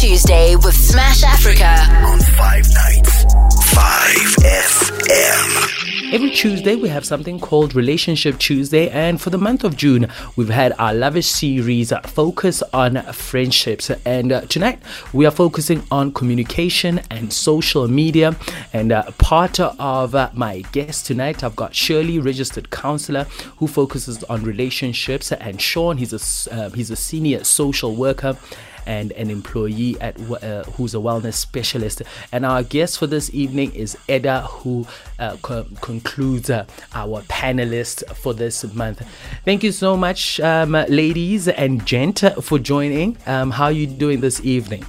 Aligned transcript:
Tuesday 0.00 0.56
with 0.56 0.74
Smash 0.74 1.22
Africa. 1.22 1.66
on 2.06 2.18
Five 2.20 2.64
Nights, 2.72 3.24
5FM. 3.74 6.14
Every 6.14 6.30
Tuesday, 6.30 6.74
we 6.74 6.88
have 6.88 7.04
something 7.04 7.38
called 7.38 7.74
Relationship 7.74 8.38
Tuesday, 8.38 8.88
and 8.88 9.20
for 9.20 9.28
the 9.30 9.36
month 9.36 9.62
of 9.62 9.76
June, 9.76 10.08
we've 10.36 10.48
had 10.48 10.72
our 10.78 10.94
Love-ish 10.94 11.26
series 11.26 11.92
focus 12.06 12.62
on 12.72 12.96
friendships. 13.12 13.90
And 14.06 14.32
uh, 14.32 14.40
tonight, 14.42 14.78
we 15.12 15.26
are 15.26 15.30
focusing 15.30 15.82
on 15.90 16.12
communication 16.12 17.02
and 17.10 17.30
social 17.32 17.86
media. 17.86 18.34
And 18.72 18.92
uh, 18.92 19.10
part 19.18 19.60
of 19.60 20.14
uh, 20.14 20.30
my 20.32 20.62
guest 20.72 21.04
tonight, 21.06 21.44
I've 21.44 21.56
got 21.56 21.74
Shirley, 21.74 22.18
registered 22.18 22.70
counselor, 22.70 23.24
who 23.58 23.66
focuses 23.68 24.24
on 24.24 24.44
relationships, 24.44 25.30
and 25.30 25.60
Sean, 25.60 25.98
he's 25.98 26.12
a 26.14 26.16
s- 26.16 26.48
uh, 26.50 26.70
he's 26.70 26.90
a 26.90 26.96
senior 26.96 27.44
social 27.44 27.94
worker 27.94 28.36
and 28.90 29.12
an 29.12 29.30
employee 29.30 29.94
at 30.00 30.14
uh, 30.18 30.64
who's 30.74 30.94
a 30.96 30.98
wellness 30.98 31.34
specialist. 31.34 32.02
And 32.32 32.44
our 32.44 32.64
guest 32.64 32.98
for 32.98 33.06
this 33.06 33.32
evening 33.32 33.72
is 33.72 33.96
Edda, 34.08 34.42
who 34.42 34.84
uh, 35.20 35.36
co- 35.42 35.68
concludes 35.80 36.50
uh, 36.50 36.66
our 36.92 37.22
panelist 37.22 38.04
for 38.16 38.34
this 38.34 38.56
month. 38.74 38.98
Thank 39.44 39.62
you 39.62 39.70
so 39.70 39.96
much, 39.96 40.40
um, 40.40 40.72
ladies 40.72 41.46
and 41.46 41.86
gent, 41.86 42.24
for 42.42 42.58
joining. 42.58 43.16
Um, 43.26 43.52
how 43.52 43.66
are 43.66 43.72
you 43.72 43.86
doing 43.86 44.20
this 44.20 44.44
evening? 44.44 44.84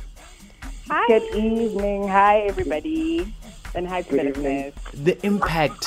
Hi. 0.90 1.08
Good 1.08 1.36
evening. 1.36 2.08
Hi, 2.08 2.40
everybody. 2.52 3.32
And 3.76 3.88
hi 3.88 4.02
to 4.02 4.16
the. 4.16 4.74
The 4.96 5.26
impact 5.26 5.86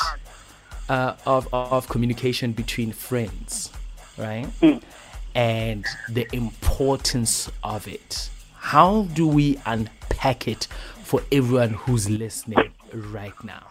uh, 0.89 1.17
of 1.27 1.49
of 1.53 1.89
communication 1.89 2.53
between 2.53 2.93
friends, 2.93 3.73
right? 4.17 4.47
And 5.35 5.85
the 6.09 6.29
importance 6.33 7.51
of 7.63 7.89
it. 7.89 8.31
How 8.57 9.03
do 9.15 9.27
we 9.27 9.61
unpack 9.67 10.49
it 10.49 10.67
for 11.03 11.23
everyone 11.31 11.71
who's 11.71 12.09
listening 12.09 12.73
right 12.93 13.45
now? 13.45 13.67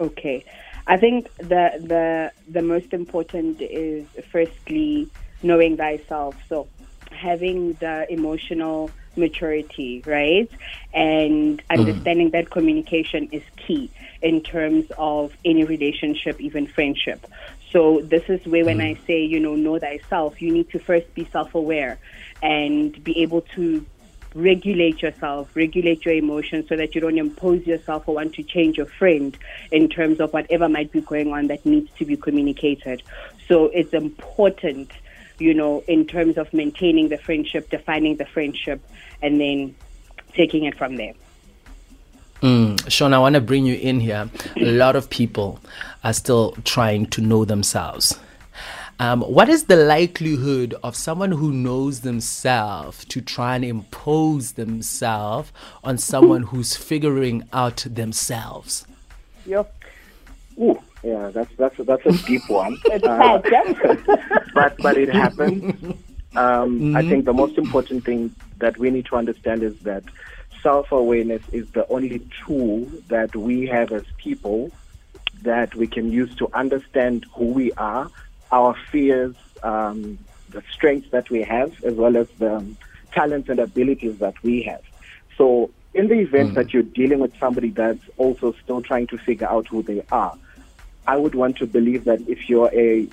Okay. 0.00 0.44
I 0.86 0.96
think 0.96 1.32
the 1.36 1.70
the 1.84 2.32
the 2.48 2.62
most 2.62 2.92
important 2.92 3.60
is 3.60 4.06
firstly 4.32 5.10
knowing 5.42 5.76
thyself. 5.76 6.34
So 6.48 6.66
having 7.12 7.74
the 7.74 8.10
emotional 8.10 8.90
maturity, 9.16 10.02
right? 10.06 10.50
And 10.94 11.58
mm-hmm. 11.58 11.80
understanding 11.80 12.30
that 12.30 12.50
communication 12.50 13.28
is 13.32 13.42
key 13.56 13.90
in 14.22 14.40
terms 14.42 14.90
of 14.96 15.32
any 15.44 15.64
relationship, 15.64 16.40
even 16.40 16.66
friendship. 16.66 17.26
So 17.72 18.00
this 18.02 18.24
is 18.28 18.44
where 18.46 18.64
when 18.64 18.78
mm. 18.78 18.96
I 18.96 19.06
say, 19.06 19.22
you 19.24 19.40
know, 19.40 19.54
know 19.54 19.78
thyself, 19.78 20.40
you 20.40 20.52
need 20.52 20.70
to 20.70 20.78
first 20.78 21.12
be 21.14 21.28
self-aware 21.32 21.98
and 22.42 23.02
be 23.04 23.22
able 23.22 23.42
to 23.56 23.84
regulate 24.34 25.02
yourself, 25.02 25.54
regulate 25.54 26.04
your 26.04 26.14
emotions 26.14 26.68
so 26.68 26.76
that 26.76 26.94
you 26.94 27.00
don't 27.00 27.18
impose 27.18 27.66
yourself 27.66 28.08
or 28.08 28.14
want 28.16 28.34
to 28.34 28.42
change 28.42 28.76
your 28.76 28.86
friend 28.86 29.36
in 29.72 29.88
terms 29.88 30.20
of 30.20 30.32
whatever 30.32 30.68
might 30.68 30.92
be 30.92 31.00
going 31.00 31.32
on 31.32 31.48
that 31.48 31.64
needs 31.66 31.90
to 31.98 32.04
be 32.04 32.16
communicated. 32.16 33.02
So 33.48 33.66
it's 33.66 33.92
important, 33.92 34.90
you 35.38 35.54
know, 35.54 35.82
in 35.88 36.06
terms 36.06 36.38
of 36.38 36.52
maintaining 36.52 37.08
the 37.08 37.18
friendship, 37.18 37.70
defining 37.70 38.16
the 38.16 38.26
friendship, 38.26 38.80
and 39.22 39.40
then 39.40 39.74
taking 40.34 40.64
it 40.64 40.76
from 40.76 40.96
there. 40.96 41.14
Mm, 42.42 42.90
Sean, 42.90 43.12
I 43.14 43.18
want 43.18 43.34
to 43.34 43.40
bring 43.40 43.66
you 43.66 43.74
in 43.74 43.98
here. 44.00 44.30
A 44.56 44.72
lot 44.72 44.94
of 44.94 45.10
people 45.10 45.58
are 46.04 46.12
still 46.12 46.52
trying 46.64 47.06
to 47.06 47.20
know 47.20 47.44
themselves. 47.44 48.18
Um, 49.00 49.22
what 49.22 49.48
is 49.48 49.64
the 49.64 49.76
likelihood 49.76 50.74
of 50.82 50.96
someone 50.96 51.30
who 51.32 51.52
knows 51.52 52.00
themselves 52.00 53.04
to 53.06 53.20
try 53.20 53.54
and 53.54 53.64
impose 53.64 54.52
themselves 54.52 55.52
on 55.84 55.98
someone 55.98 56.42
who's 56.50 56.76
figuring 56.76 57.44
out 57.52 57.86
themselves? 57.88 58.86
Yep. 59.46 59.72
Ooh, 60.60 60.80
yeah, 61.04 61.30
that's 61.32 61.54
that's 61.56 61.76
that's 61.76 62.06
a 62.06 62.26
deep 62.26 62.42
one. 62.48 62.76
Uh, 62.90 63.38
but 64.54 64.76
but 64.78 64.96
it 64.96 65.08
happens. 65.08 65.96
Um, 66.34 66.96
I 66.96 67.02
think 67.02 67.24
the 67.24 67.32
most 67.32 67.56
important 67.56 68.04
thing 68.04 68.34
that 68.58 68.76
we 68.78 68.90
need 68.90 69.06
to 69.06 69.16
understand 69.16 69.62
is 69.62 69.78
that 69.80 70.02
self 70.62 70.92
awareness 70.92 71.42
is 71.52 71.68
the 71.70 71.86
only 71.88 72.20
tool 72.44 72.86
that 73.08 73.34
we 73.34 73.66
have 73.66 73.92
as 73.92 74.04
people 74.16 74.70
that 75.42 75.74
we 75.74 75.86
can 75.86 76.10
use 76.10 76.34
to 76.36 76.48
understand 76.52 77.24
who 77.34 77.46
we 77.46 77.72
are, 77.72 78.10
our 78.50 78.74
fears, 78.90 79.34
um, 79.62 80.18
the 80.50 80.62
strengths 80.72 81.10
that 81.10 81.30
we 81.30 81.42
have, 81.42 81.72
as 81.84 81.94
well 81.94 82.16
as 82.16 82.28
the 82.38 82.56
um, 82.56 82.76
talents 83.12 83.48
and 83.48 83.58
abilities 83.58 84.18
that 84.18 84.34
we 84.42 84.62
have. 84.62 84.82
So, 85.36 85.70
in 85.94 86.08
the 86.08 86.18
event 86.18 86.54
that 86.54 86.72
you're 86.72 86.82
dealing 86.82 87.20
with 87.20 87.36
somebody 87.38 87.70
that's 87.70 88.02
also 88.18 88.52
still 88.62 88.82
trying 88.82 89.06
to 89.08 89.18
figure 89.18 89.48
out 89.48 89.66
who 89.68 89.82
they 89.82 90.04
are, 90.12 90.36
I 91.06 91.16
would 91.16 91.34
want 91.34 91.56
to 91.58 91.66
believe 91.66 92.04
that 92.04 92.20
if 92.28 92.48
you're 92.48 92.70
a 92.72 93.08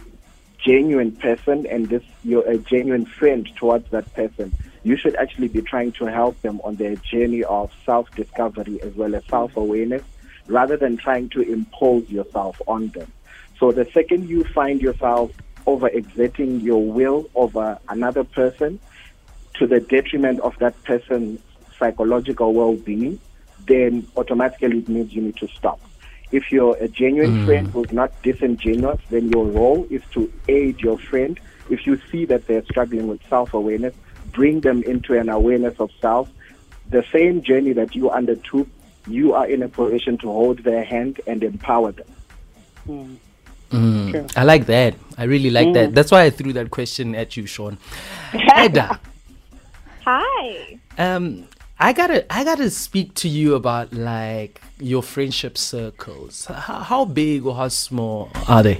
genuine 0.58 1.12
person 1.14 1.66
and 1.68 1.88
this 1.88 2.04
you're 2.24 2.48
a 2.48 2.58
genuine 2.58 3.06
friend 3.06 3.48
towards 3.56 3.90
that 3.92 4.14
person, 4.14 4.52
you 4.86 4.96
should 4.96 5.16
actually 5.16 5.48
be 5.48 5.64
trying 5.64 5.92
to 5.92 6.06
help 6.06 6.40
them 6.44 6.62
on 6.64 6.76
their 6.76 6.96
journey 6.98 7.44
of 7.44 7.72
self-discovery 7.86 8.80
as 8.84 8.94
well 8.94 9.16
as 9.16 9.26
self-awareness, 9.26 10.04
rather 10.48 10.78
than 10.78 10.96
trying 10.96 11.28
to 11.30 11.42
impose 11.42 12.08
yourself 12.08 12.62
on 12.68 12.90
them. 12.90 13.12
So 13.60 13.72
the 13.72 13.86
second 13.86 14.30
you 14.30 14.44
find 14.44 14.80
yourself 14.80 15.32
over-exerting 15.66 16.60
your 16.60 16.86
will 16.86 17.28
over 17.34 17.80
another 17.90 18.24
person 18.24 18.80
to 19.56 19.66
the 19.66 19.80
detriment 19.80 20.40
of 20.42 20.56
that 20.60 20.82
person's 20.84 21.40
psychological 21.80 22.54
well-being, 22.54 23.20
then 23.66 24.06
automatically 24.16 24.78
it 24.78 24.88
means 24.88 25.14
you 25.14 25.24
need 25.24 25.38
to 25.38 25.48
stop. 25.48 25.80
If 26.32 26.52
you're 26.52 26.78
a 26.78 26.88
genuine 26.88 27.40
mm. 27.40 27.46
friend 27.46 27.68
who's 27.68 27.92
not 27.92 28.12
disingenuous, 28.22 29.02
then 29.10 29.32
your 29.32 29.46
role 29.46 29.88
is 29.90 30.04
to 30.12 30.32
aid 30.48 30.80
your 30.80 31.00
friend. 31.00 31.40
If 31.72 31.88
you 31.88 32.00
see 32.12 32.26
that 32.26 32.46
they're 32.46 32.66
struggling 32.66 33.08
with 33.08 33.22
self-awareness, 33.30 33.96
bring 34.36 34.60
them 34.60 34.84
into 34.84 35.18
an 35.18 35.30
awareness 35.30 35.80
of 35.80 35.90
self. 36.02 36.30
The 36.90 37.04
same 37.12 37.42
journey 37.42 37.74
that 37.74 37.96
you 37.96 38.12
undertook, 38.12 38.68
you 39.08 39.34
are 39.34 39.48
in 39.48 39.64
a 39.64 39.70
position 39.70 40.18
to 40.20 40.28
hold 40.28 40.60
their 40.60 40.84
hand 40.84 41.22
and 41.26 41.44
empower 41.44 41.94
them. 41.94 43.20
I 44.36 44.44
like 44.44 44.68
that. 44.68 44.96
I 45.18 45.24
really 45.24 45.50
like 45.50 45.74
that. 45.74 45.96
That's 45.96 46.12
why 46.12 46.24
I 46.24 46.30
threw 46.30 46.54
that 46.54 46.70
question 46.70 47.16
at 47.16 47.36
you, 47.36 47.46
Sean. 47.48 47.78
Edda, 48.34 49.00
Hi. 50.04 50.80
um, 50.98 51.48
I 51.80 51.94
gotta, 51.94 52.32
I 52.32 52.44
gotta 52.44 52.70
speak 52.70 53.16
to 53.16 53.30
you 53.30 53.56
about 53.56 53.94
like 53.94 54.62
your 54.80 55.02
friendship 55.02 55.58
circles. 55.58 56.46
How, 56.46 56.80
how 56.80 57.06
big 57.06 57.46
or 57.46 57.56
how 57.56 57.70
small 57.70 58.30
are 58.48 58.62
they? 58.62 58.80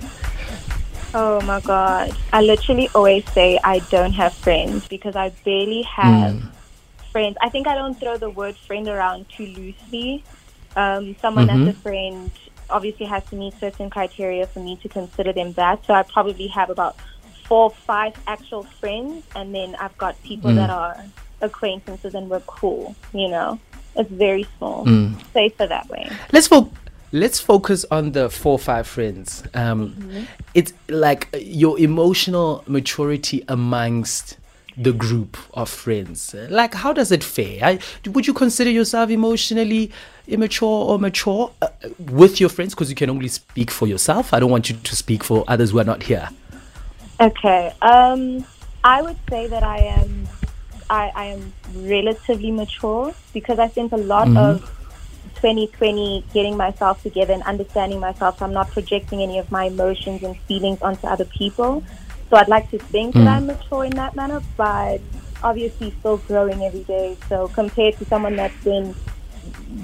Oh 1.18 1.40
my 1.42 1.62
god. 1.62 2.12
I 2.34 2.42
literally 2.42 2.90
always 2.94 3.24
say 3.32 3.58
I 3.64 3.80
don't 3.90 4.12
have 4.12 4.34
friends 4.34 4.86
because 4.86 5.16
I 5.16 5.30
barely 5.46 5.84
have 5.84 6.34
hmm. 6.34 6.48
friends. 7.14 7.38
I 7.40 7.48
think 7.48 7.68
I 7.68 7.76
don't 7.76 7.98
throw 7.98 8.18
the 8.18 8.30
word 8.30 8.58
friend 8.58 8.86
around 8.90 9.30
too 9.30 9.46
loosely. 9.46 10.26
Um, 10.76 11.16
someone 11.22 11.50
as 11.50 11.56
a 11.56 11.72
mm-hmm. 11.72 11.80
friend 11.80 12.32
obviously 12.70 13.06
has 13.06 13.24
to 13.28 13.38
meet 13.38 13.54
certain 13.62 13.90
criteria 13.90 14.46
for 14.46 14.60
me 14.60 14.76
to 14.76 14.90
consider 14.90 15.32
them 15.32 15.54
that. 15.54 15.86
So 15.86 15.94
I 15.94 16.04
probably 16.04 16.48
have 16.48 16.70
about 16.70 16.98
four, 17.46 17.70
five 17.70 18.14
actual 18.28 18.64
friends, 18.64 19.24
and 19.38 19.56
then 19.56 19.76
I've 19.76 19.98
got 19.98 20.22
people 20.22 20.54
that 20.56 20.70
hmm. 20.70 20.76
are 20.76 21.06
acquaintances 21.40 22.14
and 22.14 22.30
we're 22.30 22.42
cool. 22.42 22.94
You 23.14 23.30
know, 23.30 23.60
it's 23.96 24.12
very 24.12 24.46
small, 24.58 24.84
hmm. 24.84 25.14
safer 25.32 25.66
that 25.66 25.88
way. 25.88 26.12
Let's 26.34 26.48
fo- 26.48 26.74
let's 27.16 27.40
focus 27.40 27.86
on 27.90 28.12
the 28.12 28.30
four 28.30 28.54
or 28.54 28.60
five 28.60 28.86
friends. 28.86 29.44
Um, 29.54 30.28
It's 30.54 30.74
like 30.90 31.30
uh, 31.34 31.38
your 31.38 31.80
emotional 31.80 32.64
maturity 32.68 33.44
amongst 33.48 34.38
the 34.78 34.92
group 34.92 35.38
of 35.54 35.70
friends. 35.70 36.36
Like, 36.50 36.74
how 36.74 36.92
does 36.92 37.12
it 37.12 37.24
fare? 37.24 37.60
I, 37.64 37.80
would 38.08 38.28
you 38.28 38.34
consider 38.34 38.70
yourself 38.70 39.10
emotionally 39.10 39.92
immature 40.28 40.86
or 40.90 41.00
mature 41.00 41.52
uh, 41.62 41.70
with 42.12 42.42
your 42.42 42.50
friends? 42.50 42.76
Because 42.76 42.90
you 42.90 42.96
can 42.96 43.10
only 43.10 43.30
speak 43.30 43.72
for 43.72 43.88
yourself. 43.88 44.34
I 44.34 44.40
don't 44.42 44.52
want 44.52 44.70
you 44.70 44.76
to 44.76 44.96
speak 44.96 45.24
for 45.24 45.46
others 45.48 45.72
who 45.72 45.80
are 45.80 45.86
not 45.86 46.04
here. 46.04 46.28
Okay. 47.22 47.74
Um, 47.82 48.46
I 48.84 49.02
would 49.02 49.18
say 49.30 49.48
that 49.48 49.64
I 49.64 49.78
am, 49.78 50.28
I, 50.90 51.12
I 51.16 51.26
am 51.26 51.54
relatively 51.76 52.52
mature 52.52 53.14
because 53.34 53.58
I 53.60 53.70
spent 53.70 53.94
a 53.94 53.98
lot 53.98 54.28
of 54.36 54.70
2020 55.46 56.26
getting 56.34 56.58
myself 56.58 57.04
together 57.04 57.32
and 57.32 57.44
understanding 57.44 58.00
myself. 58.00 58.40
So 58.40 58.46
I'm 58.46 58.54
not 58.54 58.72
projecting 58.72 59.22
any 59.22 59.38
of 59.38 59.52
my 59.52 59.66
emotions 59.66 60.24
and 60.24 60.36
feelings 60.48 60.82
onto 60.82 61.06
other 61.06 61.26
people. 61.26 61.84
So 62.32 62.38
I'd 62.38 62.48
like 62.48 62.72
to 62.72 62.80
think 62.80 63.14
that 63.14 63.28
I'm 63.28 63.44
hmm. 63.44 63.54
mature 63.54 63.86
in 63.86 63.92
that 63.92 64.16
manner, 64.16 64.42
but 64.58 65.02
obviously 65.44 65.94
still 66.00 66.18
growing 66.18 66.64
every 66.64 66.84
day. 66.86 67.16
So 67.30 67.48
compared 67.50 67.96
to 68.00 68.06
someone 68.06 68.36
that's 68.36 68.58
been 68.64 68.96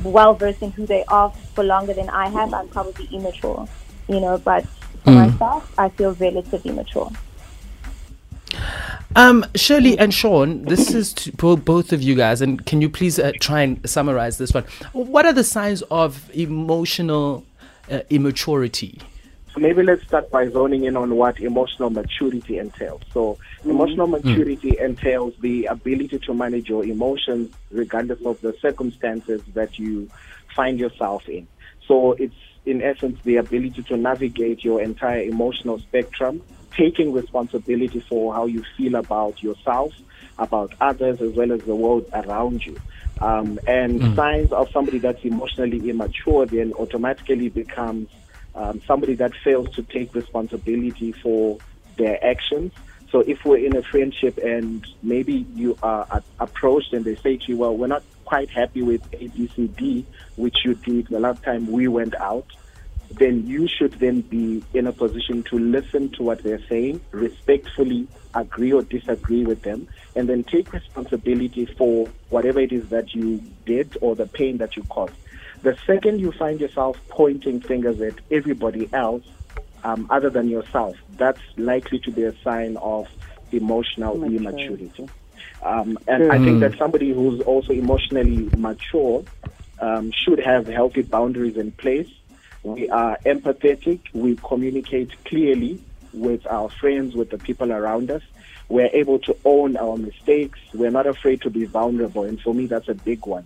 well 0.04 0.34
versed 0.34 0.64
in 0.64 0.72
who 0.72 0.88
they 0.88 1.04
are 1.06 1.30
for 1.54 1.64
longer 1.64 1.94
than 1.94 2.10
I 2.10 2.30
have, 2.30 2.56
I'm 2.56 2.68
probably 2.70 3.06
immature. 3.12 3.68
You 4.08 4.20
know, 4.20 4.40
but 4.40 4.66
for 5.04 5.12
hmm. 5.12 5.18
myself, 5.18 5.72
I 5.78 5.90
feel 5.90 6.16
relatively 6.16 6.72
mature. 6.72 7.12
Um, 9.16 9.46
Shirley 9.56 9.98
and 10.00 10.14
Sean, 10.14 10.64
this 10.64 10.94
is 10.94 11.14
to 11.14 11.32
both 11.58 11.92
of 11.92 12.02
you 12.02 12.16
guys, 12.16 12.42
and 12.42 12.66
can 12.66 12.80
you 12.82 12.90
please 12.90 13.20
uh, 13.20 13.34
try 13.42 13.62
and 13.62 13.90
summarize 13.90 14.38
this 14.38 14.54
one? 14.54 14.64
What 14.94 15.26
are 15.26 15.34
the 15.34 15.44
signs 15.44 15.82
of 15.92 16.34
emotional 16.34 17.44
uh, 17.92 18.02
immaturity? 18.10 19.02
So 19.54 19.60
maybe 19.60 19.84
let's 19.84 20.04
start 20.04 20.32
by 20.32 20.48
zoning 20.48 20.86
in 20.86 20.96
on 20.96 21.16
what 21.16 21.42
emotional 21.42 21.90
maturity 21.90 22.58
entails. 22.58 23.02
So 23.14 23.38
emotional 23.66 24.08
maturity 24.08 24.78
entails 24.80 25.34
the 25.42 25.66
ability 25.66 26.20
to 26.20 26.34
manage 26.34 26.70
your 26.70 26.86
emotions 26.86 27.54
regardless 27.70 28.26
of 28.26 28.40
the 28.40 28.56
circumstances 28.62 29.42
that 29.54 29.78
you 29.78 30.10
find 30.56 30.80
yourself 30.80 31.28
in. 31.28 31.48
So 31.86 32.14
it's 32.14 32.36
in 32.66 32.82
essence 32.82 33.20
the 33.26 33.38
ability 33.38 33.84
to 33.84 33.98
navigate 33.98 34.64
your 34.64 34.82
entire 34.82 35.24
emotional 35.24 35.80
spectrum, 35.80 36.42
taking 36.78 37.14
responsibility 37.14 38.04
for 38.08 38.34
how 38.34 38.46
you 38.46 38.64
feel 38.78 38.96
about 38.96 39.42
yourself, 39.44 39.94
about 40.38 40.74
others, 40.80 41.22
as 41.22 41.36
well 41.36 41.52
as 41.52 41.62
the 41.62 41.76
world 41.76 42.06
around 42.14 42.66
you. 42.66 42.80
Um, 43.20 43.60
and 43.68 44.16
signs 44.16 44.52
of 44.52 44.68
somebody 44.74 45.00
that's 45.00 45.24
emotionally 45.24 45.90
immature 45.90 46.46
then 46.46 46.74
automatically 46.74 47.50
becomes 47.50 48.10
um, 48.56 48.82
somebody 48.88 49.16
that 49.16 49.32
fails 49.44 49.70
to 49.76 49.84
take 49.84 50.14
responsibility 50.16 51.14
for 51.24 51.60
their 51.98 52.24
actions. 52.26 52.74
So 53.12 53.20
if 53.20 53.40
we're 53.46 53.66
in 53.66 53.76
a 53.76 53.84
friendship 53.84 54.40
and 54.42 54.86
maybe 55.04 55.46
you 55.54 55.78
are 55.84 56.24
approached 56.40 56.94
and 56.94 57.04
they 57.04 57.16
say 57.16 57.38
to 57.38 57.44
you, 57.48 57.58
well, 57.58 57.76
we're 57.76 57.88
not 57.88 58.04
quite 58.26 58.50
happy 58.50 58.82
with 58.82 59.02
A, 59.14 59.28
B, 59.28 59.52
C, 59.56 59.68
D, 59.68 60.08
which 60.38 60.56
you 60.64 60.76
did 60.76 61.08
the 61.10 61.20
last 61.20 61.44
time 61.44 61.70
we 61.70 61.88
went 61.90 62.16
out, 62.16 62.48
then 63.20 63.48
you 63.48 63.68
should 63.68 64.00
then 64.00 64.22
be 64.22 64.64
in 64.74 64.88
a 64.88 64.94
position 64.94 65.44
to 65.50 65.58
listen 65.58 66.12
to 66.18 66.24
what 66.24 66.44
they're 66.44 66.64
saying, 66.70 67.02
respectfully 67.12 68.08
agree 68.34 68.72
or 68.72 68.82
disagree 68.82 69.46
with 69.46 69.64
them, 69.64 69.88
and 70.16 70.30
then 70.30 70.44
take 70.44 70.72
responsibility 70.74 71.68
for 71.78 72.10
whatever 72.30 72.60
it 72.60 72.72
is 72.72 72.90
that 72.90 73.14
you 73.14 73.42
did 73.66 73.98
or 74.02 74.16
the 74.16 74.26
pain 74.26 74.58
that 74.58 74.78
you 74.78 74.84
caused. 74.86 75.14
The 75.64 75.76
second 75.86 76.20
you 76.20 76.32
find 76.38 76.60
yourself 76.60 76.96
pointing 77.10 77.62
fingers 77.62 78.00
at 78.02 78.16
everybody 78.32 78.90
else 78.94 79.24
um, 79.84 80.08
other 80.10 80.30
than 80.30 80.50
yourself, 80.50 80.96
that's 81.18 81.42
likely 81.58 82.00
to 82.00 82.12
be 82.12 82.24
a 82.24 82.34
sign 82.44 82.78
of 82.78 83.06
emotional 83.52 84.18
Maturity. 84.18 84.38
immaturity. 84.38 85.10
Um, 85.64 85.98
and 86.08 86.32
I 86.32 86.40
think 86.40 86.62
that 86.62 86.74
somebody 86.80 87.14
who's 87.14 87.42
also 87.42 87.74
emotionally 87.74 88.52
mature 88.56 89.26
um, 89.80 90.12
should 90.12 90.40
have 90.40 90.68
healthy 90.68 91.02
boundaries 91.02 91.58
in 91.58 91.72
place. 91.72 92.08
We 92.64 92.90
are 92.90 93.18
empathetic. 93.26 94.00
We 94.14 94.36
communicate 94.36 95.12
clearly 95.26 95.82
with 96.14 96.46
our 96.48 96.70
friends, 96.70 97.16
with 97.16 97.30
the 97.30 97.38
people 97.38 97.72
around 97.72 98.12
us. 98.12 98.22
We're 98.70 98.90
able 98.94 99.20
to 99.20 99.36
own 99.44 99.76
our 99.76 99.98
mistakes. 99.98 100.60
We're 100.74 100.92
not 100.92 101.08
afraid 101.08 101.42
to 101.42 101.50
be 101.50 101.66
vulnerable. 101.66 102.24
And 102.24 102.40
for 102.40 102.54
me, 102.54 102.68
that's 102.68 102.88
a 102.88 102.94
big 102.94 103.26
one. 103.26 103.46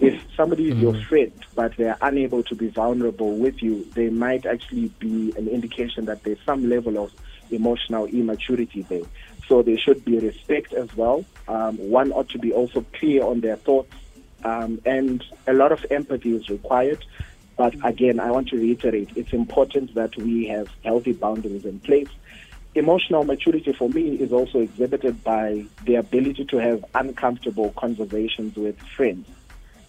If 0.00 0.20
somebody 0.36 0.70
is 0.70 0.78
your 0.78 0.94
friend, 1.04 1.32
but 1.54 1.76
they're 1.76 1.96
unable 2.00 2.42
to 2.44 2.54
be 2.54 2.68
vulnerable 2.68 3.36
with 3.36 3.62
you, 3.62 3.86
they 3.94 4.08
might 4.10 4.46
actually 4.46 4.88
be 4.98 5.32
an 5.36 5.48
indication 5.48 6.06
that 6.06 6.24
there's 6.24 6.40
some 6.44 6.68
level 6.68 6.98
of 6.98 7.12
emotional 7.50 8.06
immaturity 8.06 8.82
there. 8.82 9.04
So 9.48 9.62
there 9.62 9.78
should 9.78 10.04
be 10.04 10.18
respect 10.18 10.72
as 10.72 10.94
well. 10.96 11.24
Um, 11.46 11.76
one 11.90 12.10
ought 12.12 12.28
to 12.30 12.38
be 12.38 12.52
also 12.52 12.84
clear 12.94 13.24
on 13.24 13.40
their 13.40 13.56
thoughts, 13.56 13.94
um, 14.44 14.80
and 14.84 15.22
a 15.46 15.52
lot 15.52 15.72
of 15.72 15.86
empathy 15.90 16.34
is 16.34 16.48
required. 16.48 17.04
But 17.56 17.74
again, 17.84 18.20
I 18.20 18.30
want 18.30 18.48
to 18.48 18.56
reiterate 18.56 19.10
it's 19.16 19.32
important 19.32 19.94
that 19.94 20.16
we 20.16 20.46
have 20.48 20.68
healthy 20.84 21.12
boundaries 21.12 21.64
in 21.64 21.80
place. 21.80 22.08
Emotional 22.74 23.24
maturity 23.24 23.72
for 23.72 23.88
me 23.88 24.16
is 24.16 24.32
also 24.32 24.60
exhibited 24.60 25.24
by 25.24 25.64
the 25.84 25.94
ability 25.94 26.44
to 26.46 26.58
have 26.58 26.84
uncomfortable 26.94 27.70
conversations 27.70 28.54
with 28.56 28.78
friends. 28.78 29.26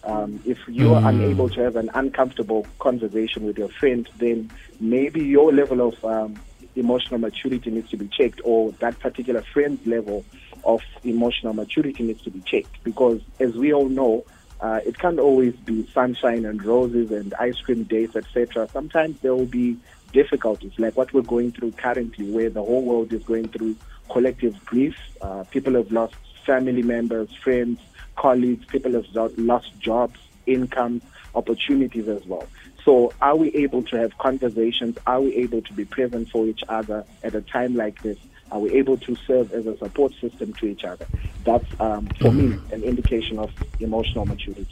Um, 0.04 0.40
if 0.46 0.58
you 0.68 0.94
are 0.94 1.06
unable 1.10 1.50
to 1.50 1.60
have 1.60 1.76
an 1.76 1.90
uncomfortable 1.92 2.66
conversation 2.78 3.44
with 3.44 3.58
your 3.58 3.68
friend, 3.68 4.08
then 4.16 4.50
maybe 4.80 5.22
your 5.22 5.52
level 5.52 5.86
of 5.86 6.02
um, 6.02 6.40
emotional 6.76 7.18
maturity 7.18 7.70
needs 7.70 7.90
to 7.90 7.98
be 7.98 8.08
checked, 8.08 8.40
or 8.44 8.72
that 8.72 8.98
particular 9.00 9.42
friend's 9.42 9.86
level 9.86 10.24
of 10.64 10.80
emotional 11.04 11.52
maturity 11.52 12.04
needs 12.04 12.22
to 12.22 12.30
be 12.30 12.40
checked. 12.40 12.82
Because 12.84 13.20
as 13.38 13.54
we 13.54 13.74
all 13.74 13.88
know, 13.88 14.24
uh, 14.60 14.80
it 14.84 14.98
can't 14.98 15.18
always 15.18 15.54
be 15.54 15.86
sunshine 15.92 16.44
and 16.44 16.64
roses 16.64 17.10
and 17.10 17.32
ice 17.34 17.60
cream 17.60 17.84
dates, 17.84 18.16
etc. 18.16 18.68
Sometimes 18.72 19.20
there 19.20 19.34
will 19.34 19.46
be 19.46 19.76
difficulties, 20.12 20.72
like 20.78 20.96
what 20.96 21.12
we're 21.12 21.22
going 21.22 21.52
through 21.52 21.72
currently, 21.72 22.30
where 22.30 22.50
the 22.50 22.62
whole 22.62 22.82
world 22.82 23.12
is 23.12 23.22
going 23.22 23.48
through 23.48 23.76
collective 24.10 24.64
grief. 24.64 24.96
Uh, 25.20 25.44
people 25.50 25.74
have 25.74 25.92
lost 25.92 26.14
family 26.44 26.82
members, 26.82 27.32
friends, 27.36 27.78
colleagues. 28.16 28.64
People 28.66 28.92
have 28.92 29.06
lost 29.38 29.78
jobs, 29.78 30.18
income, 30.46 31.00
opportunities 31.34 32.08
as 32.08 32.24
well. 32.26 32.46
So, 32.84 33.12
are 33.20 33.36
we 33.36 33.54
able 33.54 33.82
to 33.84 33.98
have 33.98 34.16
conversations? 34.18 34.96
Are 35.06 35.20
we 35.20 35.36
able 35.36 35.62
to 35.62 35.72
be 35.72 35.84
present 35.84 36.30
for 36.30 36.46
each 36.46 36.62
other 36.68 37.04
at 37.22 37.34
a 37.34 37.42
time 37.42 37.76
like 37.76 38.02
this? 38.02 38.18
Are 38.50 38.58
we 38.58 38.72
able 38.72 38.96
to 38.98 39.16
serve 39.26 39.52
as 39.52 39.66
a 39.66 39.76
support 39.78 40.12
system 40.20 40.52
to 40.54 40.66
each 40.66 40.84
other? 40.84 41.06
That's, 41.44 41.66
um, 41.80 42.06
for 42.20 42.32
me, 42.32 42.58
an 42.72 42.82
indication 42.82 43.38
of 43.38 43.50
emotional 43.80 44.26
maturity. 44.26 44.66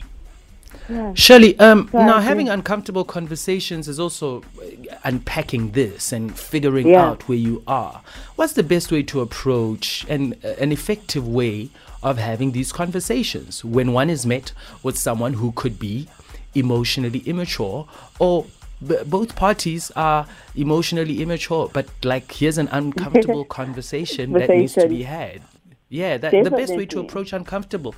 Shirley, 1.15 1.59
um, 1.59 1.91
Yeah, 1.93 2.01
I 2.01 2.07
now 2.07 2.21
having 2.21 2.49
uncomfortable 2.49 3.05
conversations 3.05 3.89
is 3.89 3.99
also 3.99 4.43
uh, 4.61 4.97
unpacking 5.05 5.73
this 5.73 6.13
and 6.13 6.37
figuring 6.39 6.89
Yeah. 6.89 7.07
out 7.07 7.29
where 7.29 7.39
you 7.39 7.63
are. 7.67 8.03
What's 8.37 8.53
the 8.53 8.63
best 8.63 8.93
way 8.93 9.03
to 9.05 9.21
approach 9.21 10.07
an, 10.09 10.35
uh, 10.45 10.49
an 10.61 10.73
effective 10.73 11.27
way 11.27 11.71
of 12.03 12.19
having 12.19 12.53
these 12.53 12.73
conversations 12.73 13.65
when 13.65 13.93
one 13.93 14.11
is 14.11 14.25
met 14.27 14.53
with 14.83 14.97
someone 14.97 15.35
who 15.35 15.53
could 15.53 15.79
be 15.79 16.09
emotionally 16.55 17.19
immature 17.27 17.87
or 18.19 18.47
b- 18.85 18.99
both 19.07 19.37
parties 19.37 19.91
are 19.97 20.27
emotionally 20.55 21.23
immature, 21.23 21.71
but 21.73 21.89
like 22.05 22.33
here's 22.33 22.59
an 22.59 22.69
uncomfortable 22.73 23.45
conversation 23.61 24.33
that 24.33 24.51
needs 24.51 24.75
to 24.75 24.89
be 24.89 25.03
had. 25.03 25.43
Yeah, 25.89 26.17
that, 26.19 26.43
the 26.43 26.51
best 26.51 26.77
way 26.77 26.87
to 26.87 27.01
approach 27.01 27.33
uncomfortable, 27.33 27.95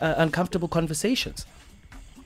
uh, 0.00 0.14
uncomfortable 0.16 0.68
conversations. 0.68 1.46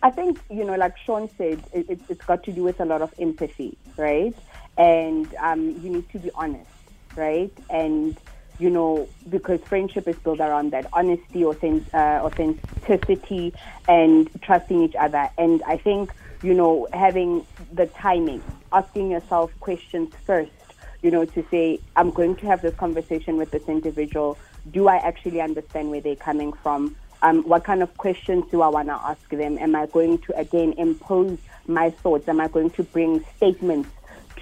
I 0.03 0.11
think, 0.11 0.39
you 0.51 0.65
know, 0.65 0.75
like 0.75 0.95
Sean 0.99 1.31
said, 1.39 1.63
it, 1.73 1.89
it, 1.89 2.01
it's 2.09 2.25
got 2.27 2.43
to 2.45 2.53
do 2.53 2.63
with 2.63 2.79
a 2.81 2.85
lot 2.85 3.01
of 3.01 3.13
empathy, 3.19 3.79
right? 3.97 4.35
And 4.77 5.35
um, 5.43 5.81
you 5.83 5.91
need 5.91 6.09
to 6.11 6.19
be 6.19 6.31
honest, 6.35 6.69
right? 7.17 7.53
And, 7.71 8.19
you 8.59 8.69
know, 8.69 9.09
because 9.29 9.61
friendship 9.69 10.07
is 10.07 10.17
built 10.23 10.41
around 10.41 10.73
that 10.73 10.87
honesty, 10.93 11.45
authentic, 11.45 11.89
uh, 11.95 12.21
authenticity, 12.23 13.55
and 13.89 14.29
trusting 14.43 14.83
each 14.83 14.95
other. 14.95 15.31
And 15.39 15.63
I 15.67 15.79
think, 15.79 16.13
you 16.45 16.53
know, 16.53 16.87
having 16.93 17.47
the 17.73 17.87
timing, 17.87 18.43
asking 18.71 19.11
yourself 19.11 19.51
questions 19.61 20.13
first, 20.27 20.53
you 21.01 21.11
know, 21.11 21.25
to 21.25 21.43
say, 21.51 21.81
I'm 21.97 22.11
going 22.11 22.37
to 22.37 22.47
have 22.47 22.61
this 22.61 22.75
conversation 22.75 23.39
with 23.39 23.51
this 23.51 23.67
individual. 23.67 24.37
Do 24.71 24.87
I 24.89 24.97
actually 24.97 25.41
understand 25.41 25.91
where 25.91 26.03
they're 26.03 26.17
coming 26.17 26.53
from? 26.53 26.97
Um, 27.23 27.45
what 27.45 27.65
kind 27.65 27.83
of 27.83 27.97
questions 27.97 28.45
do 28.51 28.61
I 28.61 28.69
want 28.69 28.89
to 28.89 28.95
ask 28.95 29.27
them? 29.31 29.57
Am 29.59 29.75
I 29.75 29.87
going 29.87 30.19
to 30.19 30.37
again 30.37 30.75
impose 30.77 31.39
my 31.67 31.89
thoughts? 31.89 32.29
Am 32.29 32.39
I 32.43 32.49
going 32.49 32.69
to 32.71 32.83
bring 32.83 33.25
statements 33.37 33.89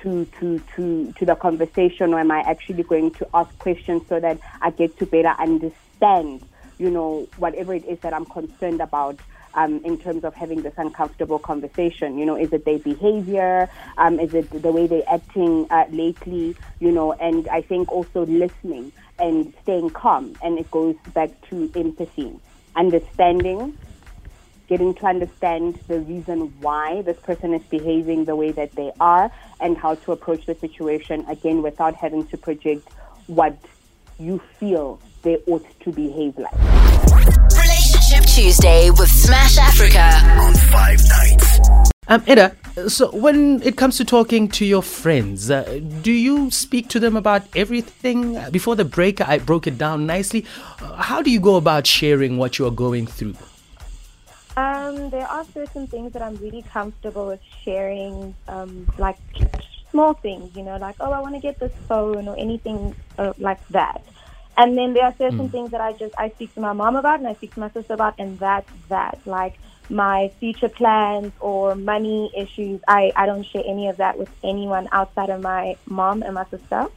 to 0.01 0.25
to 0.41 0.61
to 0.75 1.13
to 1.13 1.25
the 1.25 1.37
conversation, 1.37 2.13
or 2.13 2.19
am 2.19 2.33
I 2.33 2.41
actually 2.41 2.83
going 2.83 3.13
to 3.13 3.29
ask 3.33 3.57
questions 3.61 4.03
so 4.09 4.19
that 4.19 4.41
I 4.61 4.71
get 4.71 4.99
to 4.99 5.07
better 5.07 5.35
understand, 5.39 6.43
you 6.79 6.91
know, 6.91 7.29
whatever 7.37 7.75
it 7.75 7.85
is 7.85 8.01
that 8.01 8.13
I'm 8.13 8.27
concerned 8.27 8.81
about? 8.81 9.21
Um, 9.55 9.83
in 9.85 9.99
terms 9.99 10.25
of 10.25 10.35
having 10.35 10.63
this 10.63 10.73
uncomfortable 10.79 11.39
conversation, 11.39 12.19
you 12.19 12.25
know, 12.25 12.37
is 12.37 12.53
it 12.55 12.65
their 12.65 12.79
behavior? 12.79 13.69
Um, 13.99 14.19
is 14.19 14.33
it 14.33 14.51
the 14.51 14.73
way 14.73 14.87
they're 14.87 15.03
acting 15.07 15.67
uh, 15.71 15.85
lately? 15.91 16.57
You 16.81 16.91
know, 16.91 17.13
and 17.13 17.47
I 17.49 17.61
think 17.61 17.93
also 17.93 18.25
listening 18.25 18.93
and 19.19 19.53
staying 19.63 19.91
calm, 19.91 20.35
and 20.43 20.59
it 20.59 20.71
goes 20.71 20.97
back 21.13 21.31
to 21.51 21.71
empathy 21.77 22.41
understanding, 22.75 23.75
getting 24.69 24.95
to 24.95 25.07
understand 25.07 25.79
the 25.89 26.01
reason 26.01 26.53
why 26.61 27.03
this 27.03 27.19
person 27.21 27.53
is 27.53 27.63
behaving 27.65 28.25
the 28.25 28.37
way 28.37 28.53
that 28.53 28.73
they 28.73 28.91
are, 29.01 29.31
and 29.61 29.77
how 29.77 29.95
to 29.95 30.13
approach 30.13 30.47
the 30.47 30.55
situation 30.55 31.25
again 31.29 31.63
without 31.63 31.95
having 31.95 32.27
to 32.29 32.37
project 32.37 32.89
what 33.27 33.57
you 34.19 34.41
feel 34.59 34.99
they 35.23 35.37
ought 35.47 35.67
to 35.81 35.93
behave 35.93 36.39
like. 36.39 36.82
Relationship 38.13 38.45
Tuesday 38.45 38.91
with 38.91 39.09
Smash 39.09 39.57
Africa. 39.57 40.21
on 40.39 40.53
Five 40.55 41.01
Nights. 41.09 41.61
Um, 42.09 42.23
Ida, 42.29 42.55
so 42.89 43.11
when 43.11 43.63
it 43.63 43.79
comes 43.79 43.97
to 43.97 44.05
talking 44.05 44.49
to 44.49 44.67
your 44.67 44.83
friends, 44.83 45.51
uh, 45.51 45.81
do 46.03 46.13
you 46.13 46.51
speak 46.51 46.89
to 46.91 47.01
them 47.01 47.17
about 47.17 47.43
everything? 47.57 48.37
Uh, 48.37 48.51
Before 48.51 48.77
the 48.77 48.85
break, 48.85 49.23
I 49.23 49.39
broke 49.39 49.67
it 49.67 49.79
down 49.79 50.05
nicely. 50.05 50.45
Uh, 50.83 50.97
how 50.97 51.23
do 51.23 51.31
you 51.31 51.41
go 51.41 51.57
about 51.57 51.87
sharing 51.87 52.37
what 52.37 52.59
you 52.59 52.67
are 52.67 52.71
going 52.71 53.07
through? 53.07 53.35
Um, 54.59 55.09
there 55.09 55.27
are 55.27 55.47
certain 55.55 55.87
things 55.87 56.13
that 56.13 56.21
I'm 56.21 56.37
really 56.37 56.63
comfortable 56.63 57.29
with 57.29 57.41
sharing, 57.65 58.35
um, 58.47 58.93
like 58.99 59.17
small 59.91 60.13
things, 60.13 60.55
you 60.55 60.65
know, 60.65 60.77
like, 60.77 60.97
oh, 61.01 61.13
I 61.13 61.21
want 61.21 61.35
to 61.37 61.41
get 61.41 61.59
this 61.59 61.73
phone 61.89 62.29
or 62.29 62.37
anything 62.37 62.95
uh, 63.17 63.33
like 63.39 63.67
that. 63.69 64.05
And 64.57 64.77
then 64.77 64.93
there 64.93 65.05
are 65.05 65.15
certain 65.17 65.39
hmm. 65.39 65.47
things 65.47 65.71
that 65.71 65.81
I 65.81 65.93
just 65.95 66.15
I 66.19 66.29
speak 66.31 66.55
to 66.55 66.61
my 66.61 66.73
mom 66.73 66.97
about 66.97 67.19
and 67.19 67.29
I 67.29 67.35
speak 67.35 67.55
to 67.55 67.61
my 67.61 67.71
sister 67.71 67.95
about, 67.95 68.15
and 68.19 68.39
that's 68.39 68.71
that. 68.89 69.19
Like 69.25 69.59
my 69.89 70.31
future 70.41 70.69
plans 70.69 71.33
or 71.41 71.75
money 71.75 72.31
issues, 72.37 72.81
I 72.87 73.13
I 73.17 73.27
don't 73.27 73.45
share 73.45 73.63
any 73.67 73.89
of 73.89 73.97
that 73.97 74.19
with 74.19 74.31
anyone 74.45 74.89
outside 74.93 75.31
of 75.31 75.41
my 75.41 75.77
mom 75.87 76.23
and 76.23 76.35
my 76.35 76.45
sister. 76.47 76.89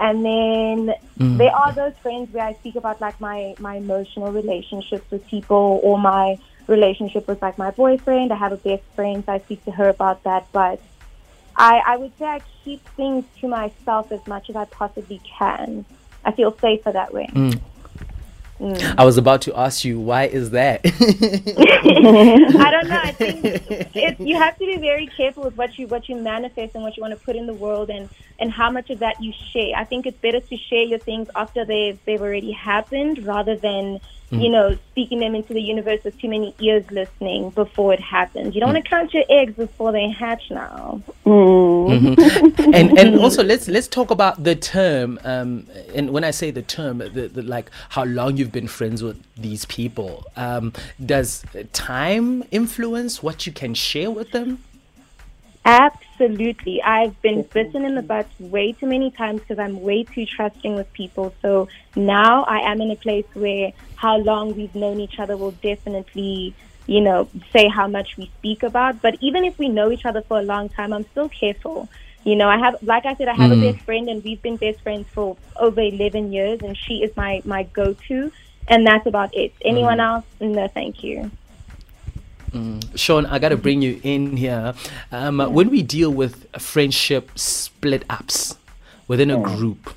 And 0.00 0.24
then 0.24 0.94
hmm. 1.16 1.36
there 1.38 1.54
are 1.54 1.72
those 1.72 1.94
friends 2.02 2.32
where 2.32 2.44
I 2.44 2.52
speak 2.54 2.76
about 2.76 3.00
like 3.00 3.20
my 3.20 3.54
my 3.58 3.76
emotional 3.76 4.30
relationships 4.30 5.10
with 5.10 5.26
people 5.26 5.80
or 5.82 5.98
my 5.98 6.38
relationship 6.66 7.26
with 7.26 7.40
like 7.40 7.58
my 7.58 7.70
boyfriend. 7.70 8.32
I 8.32 8.36
have 8.36 8.52
a 8.52 8.58
best 8.58 8.84
friend, 8.94 9.24
so 9.24 9.32
I 9.32 9.38
speak 9.38 9.64
to 9.64 9.70
her 9.72 9.88
about 9.88 10.22
that. 10.24 10.46
But 10.52 10.80
I, 11.56 11.82
I 11.84 11.96
would 11.96 12.16
say 12.18 12.26
I 12.26 12.40
keep 12.64 12.86
things 12.90 13.24
to 13.40 13.48
myself 13.48 14.12
as 14.12 14.24
much 14.26 14.48
as 14.48 14.54
I 14.54 14.66
possibly 14.66 15.20
can. 15.38 15.84
I 16.28 16.32
feel 16.32 16.54
safer 16.58 16.92
that 16.92 17.14
way. 17.14 17.26
Mm. 17.32 17.58
Mm. 18.60 18.94
I 18.98 19.04
was 19.06 19.16
about 19.16 19.40
to 19.42 19.58
ask 19.58 19.82
you, 19.82 19.98
why 19.98 20.24
is 20.24 20.50
that? 20.50 20.82
I 20.84 22.70
don't 22.70 22.88
know. 22.88 23.00
I 23.02 23.12
think 23.20 23.44
it, 23.96 24.20
you 24.20 24.36
have 24.36 24.58
to 24.58 24.66
be 24.66 24.76
very 24.76 25.06
careful 25.06 25.44
with 25.44 25.56
what 25.56 25.78
you 25.78 25.86
what 25.86 26.06
you 26.06 26.16
manifest 26.16 26.74
and 26.74 26.84
what 26.84 26.98
you 26.98 27.00
want 27.00 27.18
to 27.18 27.24
put 27.24 27.34
in 27.34 27.46
the 27.46 27.54
world, 27.54 27.88
and 27.88 28.10
and 28.38 28.52
how 28.52 28.70
much 28.70 28.90
of 28.90 29.00
that 29.00 29.22
you 29.22 29.32
share. 29.52 29.74
I 29.76 29.84
think 29.84 30.06
it's 30.06 30.18
better 30.18 30.40
to 30.40 30.56
share 30.56 30.82
your 30.82 30.98
things 30.98 31.28
after 31.34 31.64
they've 31.64 31.98
they've 32.04 32.20
already 32.20 32.52
happened, 32.52 33.24
rather 33.24 33.56
than 33.56 34.00
you 34.30 34.50
know 34.50 34.76
speaking 34.90 35.20
them 35.20 35.34
into 35.34 35.54
the 35.54 35.62
universe 35.62 36.04
with 36.04 36.18
too 36.20 36.28
many 36.28 36.54
ears 36.60 36.84
listening 36.90 37.50
before 37.50 37.94
it 37.94 38.00
happens. 38.00 38.54
You 38.54 38.60
don't 38.60 38.72
want 38.74 38.84
to 38.84 38.88
count 38.88 39.14
your 39.14 39.24
eggs 39.28 39.54
before 39.54 39.90
they 39.90 40.08
hatch. 40.10 40.50
Now, 40.50 41.02
and 41.24 42.98
and 42.98 43.18
also 43.18 43.42
let's 43.42 43.68
let's 43.68 43.88
talk 43.88 44.10
about 44.10 44.44
the 44.44 44.54
term. 44.54 45.18
Um, 45.24 45.66
and 45.94 46.10
when 46.10 46.24
I 46.24 46.30
say 46.30 46.50
the 46.50 46.62
term, 46.62 46.98
the, 46.98 47.30
the 47.32 47.42
like 47.42 47.70
how 47.90 48.04
long 48.04 48.36
you've 48.36 48.52
been 48.52 48.68
friends 48.68 49.02
with 49.02 49.22
these 49.36 49.64
people. 49.64 50.24
Um, 50.36 50.72
does 51.04 51.44
time 51.72 52.44
influence 52.50 53.22
what 53.22 53.46
you 53.46 53.52
can 53.52 53.74
share 53.74 54.10
with 54.10 54.30
them? 54.32 54.62
Absolutely. 55.68 56.82
I've 56.82 57.20
been 57.20 57.42
bitten 57.42 57.84
in 57.84 57.94
the 57.94 58.00
butt 58.00 58.26
way 58.38 58.72
too 58.72 58.86
many 58.86 59.10
times 59.10 59.40
because 59.40 59.58
I'm 59.58 59.82
way 59.82 60.02
too 60.02 60.24
trusting 60.24 60.74
with 60.74 60.90
people. 60.94 61.34
So 61.42 61.68
now 61.94 62.44
I 62.44 62.60
am 62.72 62.80
in 62.80 62.90
a 62.90 62.96
place 62.96 63.26
where 63.34 63.74
how 63.94 64.16
long 64.16 64.56
we've 64.56 64.74
known 64.74 64.98
each 64.98 65.18
other 65.18 65.36
will 65.36 65.50
definitely, 65.50 66.54
you 66.86 67.02
know, 67.02 67.28
say 67.52 67.68
how 67.68 67.86
much 67.86 68.16
we 68.16 68.32
speak 68.38 68.62
about. 68.62 69.02
But 69.02 69.18
even 69.20 69.44
if 69.44 69.58
we 69.58 69.68
know 69.68 69.92
each 69.92 70.06
other 70.06 70.22
for 70.22 70.38
a 70.38 70.42
long 70.42 70.70
time, 70.70 70.90
I'm 70.94 71.04
still 71.10 71.28
careful. 71.28 71.86
You 72.24 72.34
know, 72.36 72.48
I 72.48 72.56
have, 72.56 72.82
like 72.82 73.04
I 73.04 73.14
said, 73.16 73.28
I 73.28 73.34
have 73.34 73.52
a 73.52 73.54
hmm. 73.54 73.60
best 73.60 73.80
friend 73.80 74.08
and 74.08 74.24
we've 74.24 74.40
been 74.40 74.56
best 74.56 74.80
friends 74.80 75.06
for 75.12 75.36
over 75.56 75.82
11 75.82 76.32
years 76.32 76.60
and 76.62 76.78
she 76.78 77.02
is 77.04 77.14
my, 77.14 77.42
my 77.44 77.64
go-to. 77.64 78.32
And 78.68 78.86
that's 78.86 79.06
about 79.06 79.36
it. 79.36 79.52
Anyone 79.60 79.98
hmm. 79.98 80.00
else? 80.00 80.24
No, 80.40 80.66
thank 80.66 81.04
you. 81.04 81.30
Sean, 82.94 83.26
I 83.26 83.38
got 83.38 83.50
to 83.50 83.56
bring 83.56 83.82
you 83.82 84.00
in 84.02 84.36
here. 84.36 84.74
Um, 85.12 85.38
When 85.52 85.70
we 85.70 85.82
deal 85.82 86.10
with 86.10 86.46
friendship 86.60 87.30
split 87.38 88.04
ups 88.10 88.56
within 89.06 89.30
a 89.30 89.38
group, 89.38 89.92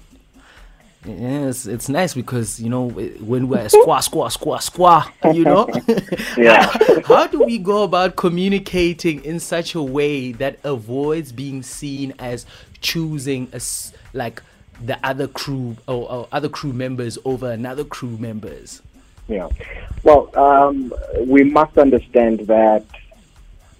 yes, 1.05 1.65
it's 1.65 1.89
nice 1.89 2.13
because, 2.13 2.59
you 2.59 2.69
know, 2.69 2.89
when 2.89 3.47
we're 3.47 3.65
squaw, 3.65 3.99
squaw, 4.07 4.29
squaw, 4.35 4.59
squaw, 4.59 5.35
you 5.35 5.43
know, 5.43 5.67
Yeah. 6.37 6.67
how 7.05 7.27
do 7.27 7.43
we 7.43 7.57
go 7.57 7.83
about 7.83 8.15
communicating 8.15 9.23
in 9.23 9.39
such 9.39 9.73
a 9.75 9.81
way 9.81 10.31
that 10.33 10.59
avoids 10.63 11.31
being 11.31 11.63
seen 11.63 12.13
as 12.19 12.45
choosing 12.81 13.47
as 13.53 13.93
like 14.13 14.41
the 14.83 14.97
other 15.05 15.27
crew 15.27 15.77
or, 15.87 16.09
or 16.11 16.27
other 16.31 16.49
crew 16.49 16.73
members 16.73 17.17
over 17.25 17.49
another 17.51 17.83
crew 17.83 18.17
members? 18.17 18.81
Yeah. 19.27 19.49
Well, 20.03 20.29
um, 20.37 20.93
we 21.25 21.43
must 21.43 21.77
understand 21.77 22.41
that 22.47 22.85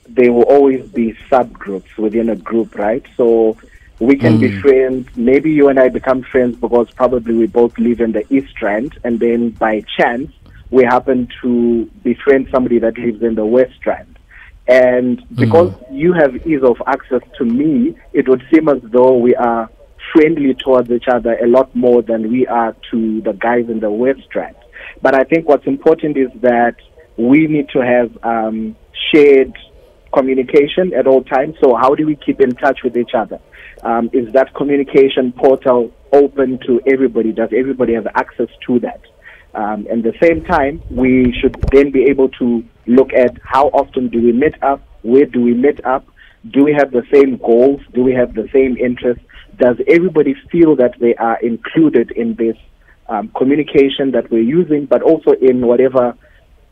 there 0.08 0.32
will 0.32 0.44
always 0.44 0.88
be 0.90 1.18
subgroups 1.30 1.98
within 1.98 2.30
a 2.30 2.36
group, 2.36 2.76
right? 2.76 3.06
So 3.18 3.58
we 4.00 4.18
can 4.18 4.40
be 4.40 4.60
friends. 4.62 5.08
Maybe 5.16 5.52
you 5.52 5.70
and 5.70 5.80
I 5.80 5.90
become 5.90 6.24
friends 6.24 6.58
because 6.58 6.90
probably 6.92 7.36
we 7.36 7.48
both 7.48 7.78
live 7.78 8.02
in 8.02 8.12
the 8.12 8.26
East 8.34 8.62
Rand, 8.62 8.98
and 9.04 9.20
then 9.20 9.52
by 9.52 9.82
chance 9.98 10.32
we 10.70 10.84
happen 10.84 11.28
to 11.42 11.86
befriend 12.04 12.50
somebody 12.52 12.80
that 12.80 12.98
lives 12.98 13.22
in 13.22 13.36
the 13.36 13.46
West 13.46 13.86
Rand. 13.86 14.18
And 14.68 15.24
because 15.36 15.74
you 15.92 16.14
have 16.14 16.48
ease 16.48 16.64
of 16.64 16.82
access 16.88 17.22
to 17.38 17.46
me, 17.46 17.96
it 18.14 18.28
would 18.30 18.44
seem 18.52 18.70
as 18.70 18.82
though 18.84 19.18
we 19.18 19.36
are 19.36 19.70
friendly 20.14 20.54
towards 20.54 20.90
each 20.92 21.08
other 21.08 21.36
a 21.36 21.48
lot 21.48 21.76
more 21.76 22.02
than 22.02 22.32
we 22.32 22.48
are 22.48 22.76
to 22.92 23.22
the 23.22 23.34
guys 23.34 23.70
in 23.70 23.80
the 23.80 23.92
West 23.92 24.34
Rand. 24.34 24.56
But 25.02 25.16
I 25.16 25.24
think 25.24 25.48
what's 25.48 25.66
important 25.66 26.18
is 26.18 26.30
that 26.42 26.76
we 27.18 27.48
need 27.48 27.70
to 27.70 27.80
have 27.80 28.18
um, 28.24 28.76
shared 29.14 29.54
communication 30.14 30.94
at 30.94 31.08
all 31.08 31.24
times. 31.24 31.56
So 31.64 31.76
how 31.76 31.96
do 31.96 32.06
we 32.06 32.16
keep 32.16 32.42
in 32.42 32.52
touch 32.52 32.80
with 32.84 32.98
each 32.98 33.12
other? 33.16 33.40
Um, 33.84 34.10
is 34.14 34.32
that 34.34 34.54
communication 34.54 35.32
portal 35.32 35.92
open 36.14 36.60
to 36.68 36.82
everybody? 36.86 37.32
Does 37.32 37.50
everybody 37.56 37.94
have 37.94 38.08
access 38.16 38.50
to 38.68 38.80
that? 38.80 39.02
Um, 39.54 39.86
and 39.90 40.06
at 40.06 40.14
the 40.14 40.28
same 40.28 40.44
time, 40.46 40.82
we 40.90 41.36
should 41.42 41.56
then 41.72 41.92
be 41.92 42.06
able 42.10 42.30
to 42.30 42.64
look 42.88 43.12
at 43.14 43.38
how 43.44 43.68
often 43.68 44.08
do 44.10 44.22
we 44.22 44.32
meet 44.32 44.62
up, 44.64 44.82
where 45.02 45.26
do 45.26 45.42
we 45.42 45.54
meet 45.54 45.84
up, 45.86 46.06
do 46.52 46.64
we 46.64 46.74
have 46.74 46.92
the 46.92 47.04
same 47.14 47.38
goals, 47.38 47.82
do 47.94 48.04
we 48.04 48.14
have 48.14 48.34
the 48.34 48.48
same 48.54 48.78
interests, 48.78 49.24
does 49.58 49.78
everybody 49.88 50.36
feel 50.52 50.76
that 50.78 50.94
they 51.00 51.16
are 51.16 51.40
included 51.42 52.12
in 52.12 52.36
this 52.36 52.56
um, 53.12 53.30
communication 53.38 54.12
that 54.12 54.32
we're 54.32 54.40
using, 54.40 54.86
but 54.86 55.02
also 55.02 55.32
in 55.32 55.66
whatever 55.68 56.16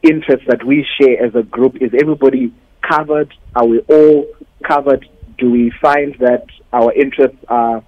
interests 0.02 0.46
that 0.48 0.64
we 0.66 0.88
share 1.00 1.24
as 1.26 1.36
a 1.36 1.44
group? 1.44 1.76
Is 1.82 1.92
everybody 2.00 2.54
covered? 2.90 3.34
Are 3.56 3.66
we 3.66 3.80
all 3.80 4.26
covered? 4.66 5.06
Do 5.38 5.52
we 5.52 5.72
find 5.82 6.16
that 6.20 6.46
our 6.72 6.94
interests 6.94 7.38
are 7.50 7.84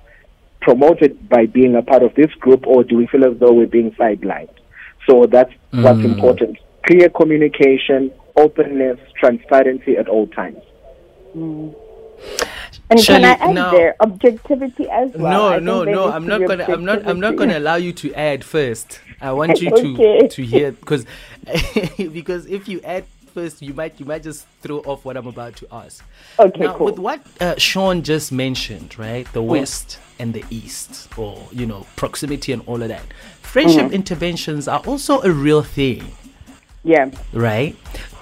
promoted 0.59 1.29
by 1.29 1.45
being 1.45 1.75
a 1.75 1.81
part 1.81 2.03
of 2.03 2.13
this 2.15 2.31
group, 2.39 2.67
or 2.67 2.83
do 2.83 2.97
we 2.97 3.07
feel 3.07 3.23
as 3.25 3.39
though 3.39 3.53
we're 3.53 3.67
being 3.67 3.91
sidelined? 3.91 4.53
So 5.09 5.25
that's 5.25 5.51
what's 5.71 6.03
important. 6.05 6.57
Clear 6.85 7.09
communication, 7.09 8.11
openness, 8.35 8.99
transparency 9.19 9.95
at 9.97 10.09
all 10.09 10.27
times. 10.27 10.61
And 12.91 12.99
can 13.05 13.23
I 13.25 13.29
add 13.31 13.55
now- 13.55 13.71
there 13.71 13.95
objectivity 13.99 14.89
as 14.89 15.11
well? 15.13 15.59
no, 15.59 15.83
no, 15.83 15.83
no. 15.83 16.11
I'm 16.11 16.27
not 16.27 16.41
gonna. 16.47 16.65
I'm 16.67 16.83
not. 16.85 17.07
I'm 17.07 17.19
not 17.19 17.35
gonna 17.37 17.57
allow 17.57 17.75
you 17.75 17.93
to 17.93 18.13
add 18.13 18.43
first. 18.43 18.99
I 19.21 19.31
want 19.39 19.61
you 19.61 19.71
Okay. 19.71 20.27
to 20.27 20.27
to 20.27 20.43
hear 20.43 20.71
because 20.71 21.05
because 21.97 22.45
if 22.47 22.67
you 22.67 22.81
add 22.83 23.05
first, 23.33 23.61
you 23.61 23.73
might 23.73 23.99
you 23.99 24.05
might 24.05 24.23
just 24.23 24.45
throw 24.61 24.79
off 24.79 25.05
what 25.05 25.15
I'm 25.17 25.27
about 25.27 25.55
to 25.57 25.67
ask. 25.71 26.03
Okay, 26.37 26.59
now, 26.65 26.75
cool. 26.75 26.87
with 26.87 26.99
what 26.99 27.21
uh, 27.39 27.55
Sean 27.57 28.03
just 28.03 28.31
mentioned, 28.31 28.97
right? 28.99 29.25
The 29.33 29.41
West 29.41 29.99
and 30.19 30.33
the 30.33 30.43
East, 30.49 31.07
or 31.17 31.41
you 31.51 31.65
know, 31.65 31.85
proximity 31.95 32.51
and 32.51 32.61
all 32.67 32.81
of 32.81 32.89
that. 32.89 33.03
Friendship 33.41 33.85
Mm-hmm. 33.85 33.93
interventions 33.93 34.67
are 34.67 34.81
also 34.85 35.21
a 35.23 35.31
real 35.31 35.61
thing 35.61 36.03
Yeah. 36.83 37.11
right? 37.33 37.75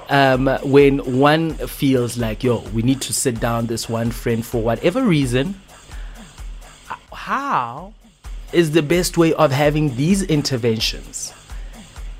Um, 0.09 0.47
when 0.63 1.19
one 1.19 1.53
feels 1.53 2.17
like, 2.17 2.43
yo, 2.43 2.61
we 2.73 2.81
need 2.81 2.99
to 3.01 3.13
sit 3.13 3.39
down 3.39 3.67
this 3.67 3.87
one 3.87 4.09
friend 4.09 4.43
for 4.43 4.61
whatever 4.61 5.03
reason, 5.03 5.61
how 7.13 7.93
is 8.51 8.71
the 8.71 8.81
best 8.81 9.17
way 9.17 9.33
of 9.33 9.51
having 9.51 9.95
these 9.95 10.23
interventions? 10.23 11.31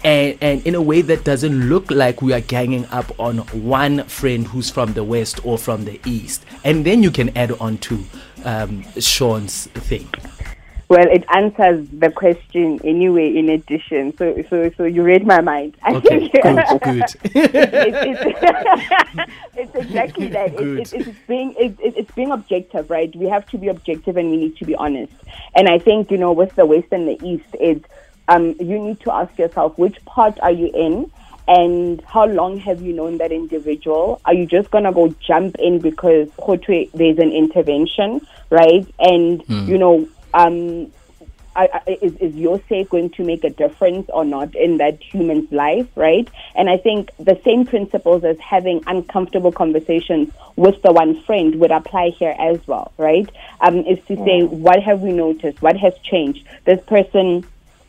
And, 0.03 0.38
and 0.39 0.65
in 0.67 0.75
a 0.75 0.81
way 0.81 1.01
that 1.01 1.24
doesn't 1.24 1.67
look 1.67 1.89
like 1.89 2.22
we 2.22 2.31
are 2.31 2.41
ganging 2.41 2.86
up 2.86 3.19
on 3.19 3.39
one 3.39 4.03
friend 4.03 4.48
who's 4.48 4.69
from 4.69 4.93
the 4.93 5.03
west 5.03 5.43
or 5.43 5.58
from 5.58 5.86
the 5.86 6.00
east, 6.05 6.46
and 6.63 6.86
then 6.86 7.01
you 7.01 7.12
can 7.12 7.36
add 7.36 7.51
on 7.53 7.79
to 7.79 8.05
um, 8.46 8.86
Sean's 9.00 9.65
thing. 9.67 10.08
Well, 10.89 11.05
it 11.08 11.24
answers 11.31 11.88
the 11.89 12.10
question 12.10 12.79
anyway. 12.84 13.36
In 13.38 13.48
addition, 13.50 14.17
so 14.17 14.43
so 14.50 14.72
so 14.75 14.84
you 14.86 15.03
read 15.03 15.24
my 15.25 15.39
mind. 15.39 15.77
I 15.84 15.93
Okay, 15.98 16.29
think 16.29 16.43
good, 16.43 16.81
good. 16.81 17.03
it's, 17.03 17.15
it's, 17.25 18.25
it's 19.55 19.75
exactly 19.75 20.27
that. 20.29 20.55
Good. 20.55 20.79
It's, 20.79 20.93
it's, 20.93 21.10
being 21.27 21.53
it, 21.60 21.79
it- 21.79 21.96
it's 21.96 22.12
being 22.13 22.31
objective, 22.31 22.89
right? 22.89 23.15
We 23.15 23.27
have 23.29 23.48
to 23.51 23.58
be 23.60 23.67
objective 23.67 24.17
and 24.17 24.31
we 24.31 24.38
need 24.38 24.58
to 24.58 24.65
be 24.65 24.74
honest. 24.75 25.13
And 25.55 25.69
I 25.69 25.77
think 25.77 26.10
you 26.10 26.17
know, 26.17 26.31
with 26.31 26.55
the 26.55 26.65
West 26.65 26.88
and 26.91 27.08
the 27.08 27.24
East, 27.24 27.46
it's 27.60 27.86
um, 28.27 28.55
you 28.60 28.79
need 28.79 29.00
to 29.01 29.12
ask 29.13 29.38
yourself 29.38 29.77
which 29.77 30.03
part 30.05 30.39
are 30.41 30.51
you 30.51 30.72
in. 30.74 31.12
And 31.48 32.00
how 32.01 32.25
long 32.25 32.60
have 32.60 32.79
you 32.81 32.93
known 32.93 33.17
that 33.17 33.31
individual? 33.31 34.22
Are 34.25 34.34
you 34.36 34.46
just 34.46 34.69
gonna 34.72 34.91
go 34.93 35.08
jump 35.19 35.55
in 35.60 35.79
because 35.79 36.29
there's 36.93 37.17
an 37.17 37.31
intervention, 37.31 38.22
right? 38.51 38.88
And 39.00 39.43
you 39.67 39.77
know, 39.79 40.08
um, 40.33 40.91
I, 41.55 41.67
I, 41.74 41.98
is, 42.01 42.15
is 42.17 42.36
your 42.36 42.62
say 42.69 42.83
going 42.83 43.09
to 43.12 43.24
make 43.24 43.43
a 43.43 43.50
difference 43.50 44.09
or 44.13 44.24
not 44.24 44.55
in 44.55 44.77
that 44.77 45.01
human's 45.01 45.51
life, 45.51 45.88
right? 45.95 46.27
And 46.55 46.69
I 46.69 46.77
think 46.77 47.12
the 47.17 47.39
same 47.43 47.65
principles 47.65 48.24
as 48.24 48.39
having 48.39 48.83
uncomfortable 48.88 49.51
conversations 49.51 50.31
with 50.55 50.81
the 50.83 50.91
one 50.91 51.21
friend 51.24 51.55
would 51.55 51.71
apply 51.71 52.09
here 52.09 52.36
as 52.39 52.65
well, 52.67 52.93
right? 52.98 53.29
Um, 53.62 53.79
is 53.79 54.00
to 54.05 54.15
say, 54.24 54.43
what 54.43 54.81
have 54.83 55.01
we 55.01 55.12
noticed? 55.12 55.62
What 55.62 55.75
has 55.77 55.98
changed? 56.00 56.48
This 56.65 56.81
person 56.86 57.45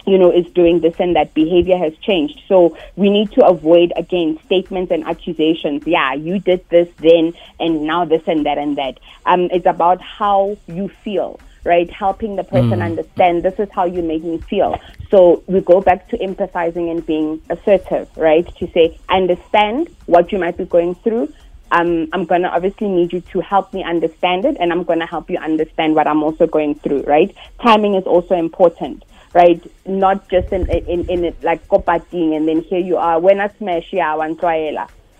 you 0.06 0.18
know, 0.18 0.32
is 0.32 0.47
doing 0.52 0.80
this 0.80 0.94
and 0.99 1.14
that 1.16 1.35
behavior 1.35 1.76
has 1.76 1.97
changed. 1.99 2.42
So 2.49 2.76
we 2.97 3.11
need 3.11 3.32
to 3.32 3.47
avoid, 3.47 3.92
again, 3.97 4.38
statements 4.47 4.90
and 4.90 5.04
accusations. 5.04 5.87
Yeah, 5.87 6.14
you 6.14 6.38
did 6.38 6.68
this 6.68 6.88
then, 6.99 7.35
and 7.59 7.82
now 7.82 8.04
this 8.04 8.23
and 8.26 8.47
that 8.47 8.59
and 8.59 8.78
that. 8.78 8.99
Um, 9.26 9.42
it's 9.52 9.66
about 9.66 10.00
how 10.00 10.56
you 10.66 10.88
feel, 10.88 11.38
right? 11.64 11.90
Helping 11.90 12.36
the 12.36 12.44
person 12.44 12.80
mm. 12.80 12.84
understand 12.84 13.42
this 13.42 13.58
is 13.58 13.68
how 13.72 13.84
you 13.84 14.02
make 14.02 14.24
me 14.24 14.38
feel. 14.38 14.80
So 15.10 15.42
we 15.46 15.60
go 15.60 15.80
back 15.80 16.08
to 16.08 16.18
empathizing 16.18 16.90
and 16.90 17.04
being 17.04 17.42
assertive, 17.50 18.08
right? 18.16 18.46
To 18.56 18.70
say, 18.72 18.98
I 19.08 19.16
understand 19.16 19.94
what 20.06 20.32
you 20.32 20.38
might 20.38 20.56
be 20.56 20.64
going 20.64 20.94
through. 20.96 21.32
Um, 21.72 22.08
I'm 22.12 22.24
going 22.24 22.42
to 22.42 22.48
obviously 22.48 22.88
need 22.88 23.12
you 23.12 23.20
to 23.20 23.40
help 23.40 23.72
me 23.72 23.84
understand 23.84 24.44
it, 24.44 24.56
and 24.58 24.72
I'm 24.72 24.82
going 24.82 24.98
to 24.98 25.06
help 25.06 25.30
you 25.30 25.38
understand 25.38 25.94
what 25.94 26.08
I'm 26.08 26.22
also 26.22 26.46
going 26.46 26.74
through, 26.76 27.02
right? 27.02 27.34
Timing 27.62 27.94
is 27.94 28.04
also 28.04 28.34
important 28.34 29.04
right? 29.32 29.64
Not 29.86 30.28
just 30.28 30.52
in 30.52 30.68
in, 30.68 31.08
in 31.08 31.24
it 31.24 31.42
like 31.44 31.66
kopating 31.68 32.36
and 32.36 32.48
then 32.48 32.62
here 32.62 32.80
you 32.80 32.96
are. 32.96 33.20
When 33.20 33.40
I 33.40 33.48
smash, 33.58 33.92
yeah, 33.92 34.14
one 34.16 34.36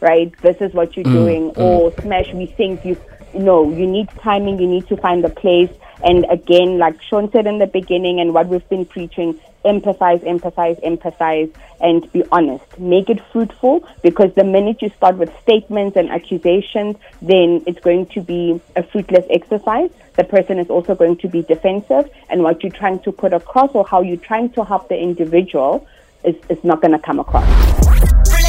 right? 0.01 0.33
This 0.43 0.57
is 0.61 0.73
what 0.73 0.97
you're 0.97 1.05
mm, 1.05 1.13
doing. 1.13 1.51
Mm. 1.53 1.59
Or 1.59 1.93
smash, 2.03 2.33
we 2.33 2.47
think 2.47 2.85
you 2.85 2.97
no, 3.35 3.71
you 3.71 3.87
need 3.87 4.09
timing, 4.23 4.59
you 4.59 4.67
need 4.67 4.89
to 4.89 4.97
find 4.97 5.23
the 5.23 5.29
place. 5.29 5.71
And 6.05 6.27
again, 6.31 6.79
like 6.79 7.01
Sean 7.03 7.31
said 7.31 7.47
in 7.47 7.59
the 7.59 7.67
beginning 7.67 8.21
and 8.21 8.33
what 8.33 8.49
we've 8.49 8.69
been 8.69 8.87
preaching, 8.87 9.39
empathize, 9.65 10.21
empathize, 10.21 10.83
empathize, 10.83 11.55
and 11.81 12.11
be 12.13 12.25
honest. 12.33 12.79
Make 12.79 13.11
it 13.11 13.21
fruitful 13.33 13.87
because 14.03 14.33
the 14.35 14.45
minute 14.45 14.81
you 14.81 14.91
start 14.97 15.17
with 15.17 15.31
statements 15.43 15.97
and 15.97 16.11
accusations, 16.11 16.97
then 17.21 17.63
it's 17.67 17.81
going 17.81 18.07
to 18.07 18.21
be 18.21 18.61
a 18.77 18.83
fruitless 18.83 19.27
exercise. 19.31 19.91
The 20.17 20.25
person 20.25 20.59
is 20.59 20.69
also 20.69 20.95
going 20.95 21.17
to 21.19 21.29
be 21.29 21.43
defensive, 21.43 22.11
and 22.29 22.43
what 22.43 22.63
you're 22.63 22.73
trying 22.73 23.01
to 23.01 23.13
put 23.13 23.33
across 23.33 23.71
or 23.75 23.87
how 23.87 24.03
you're 24.03 24.17
trying 24.17 24.51
to 24.51 24.65
help 24.65 24.89
the 24.89 24.99
individual 24.99 25.87
is, 26.25 26.35
is 26.49 26.63
not 26.65 26.83
going 26.83 26.93
to 26.93 26.99
come 26.99 27.21
across. 27.21 28.40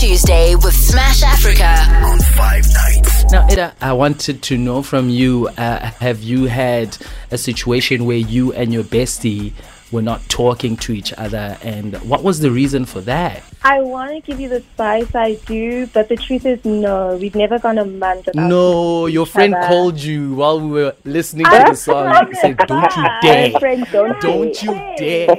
Relationship 0.00 0.18
Tuesday 0.18 0.54
with 0.54 0.74
Smash 0.74 1.22
Africa. 1.22 1.86
on 2.04 2.18
five 2.18 2.64
nights. 2.72 3.32
Now, 3.32 3.46
Ida, 3.46 3.74
I 3.80 3.92
wanted 3.92 4.42
to 4.44 4.56
know 4.56 4.82
from 4.82 5.10
you 5.10 5.48
uh, 5.58 5.78
have 6.00 6.22
you 6.22 6.44
had 6.44 6.96
a 7.30 7.38
situation 7.38 8.06
where 8.06 8.16
you 8.16 8.52
and 8.52 8.72
your 8.72 8.84
bestie 8.84 9.52
were 9.92 10.02
not 10.02 10.20
talking 10.28 10.76
to 10.78 10.92
each 10.92 11.12
other, 11.14 11.58
and 11.62 11.96
what 12.08 12.22
was 12.22 12.40
the 12.40 12.50
reason 12.50 12.84
for 12.84 13.00
that? 13.02 13.42
I 13.62 13.82
want 13.82 14.12
to 14.12 14.20
give 14.20 14.40
you 14.40 14.48
the 14.48 14.60
spice 14.60 15.14
I 15.14 15.34
do, 15.46 15.86
but 15.88 16.08
the 16.08 16.16
truth 16.16 16.46
is 16.46 16.64
no. 16.64 17.16
We've 17.16 17.34
never 17.34 17.58
gone 17.58 17.78
a 17.78 17.84
month 17.84 18.26
without. 18.26 18.48
No, 18.48 19.06
your 19.06 19.26
each 19.26 19.32
friend 19.32 19.54
other. 19.54 19.66
called 19.66 19.98
you 19.98 20.34
while 20.34 20.60
we 20.60 20.70
were 20.70 20.94
listening 21.04 21.44
to 21.44 21.64
the 21.68 21.74
song. 21.74 22.26
He 22.28 22.34
said, 22.36 22.56
Don't 22.56 22.96
you 22.96 23.06
dare. 23.22 23.52
My 23.52 23.58
Friend, 23.58 23.86
don't 23.92 24.20
Don't 24.20 24.62
you 24.62 24.72
dare. 24.96 25.36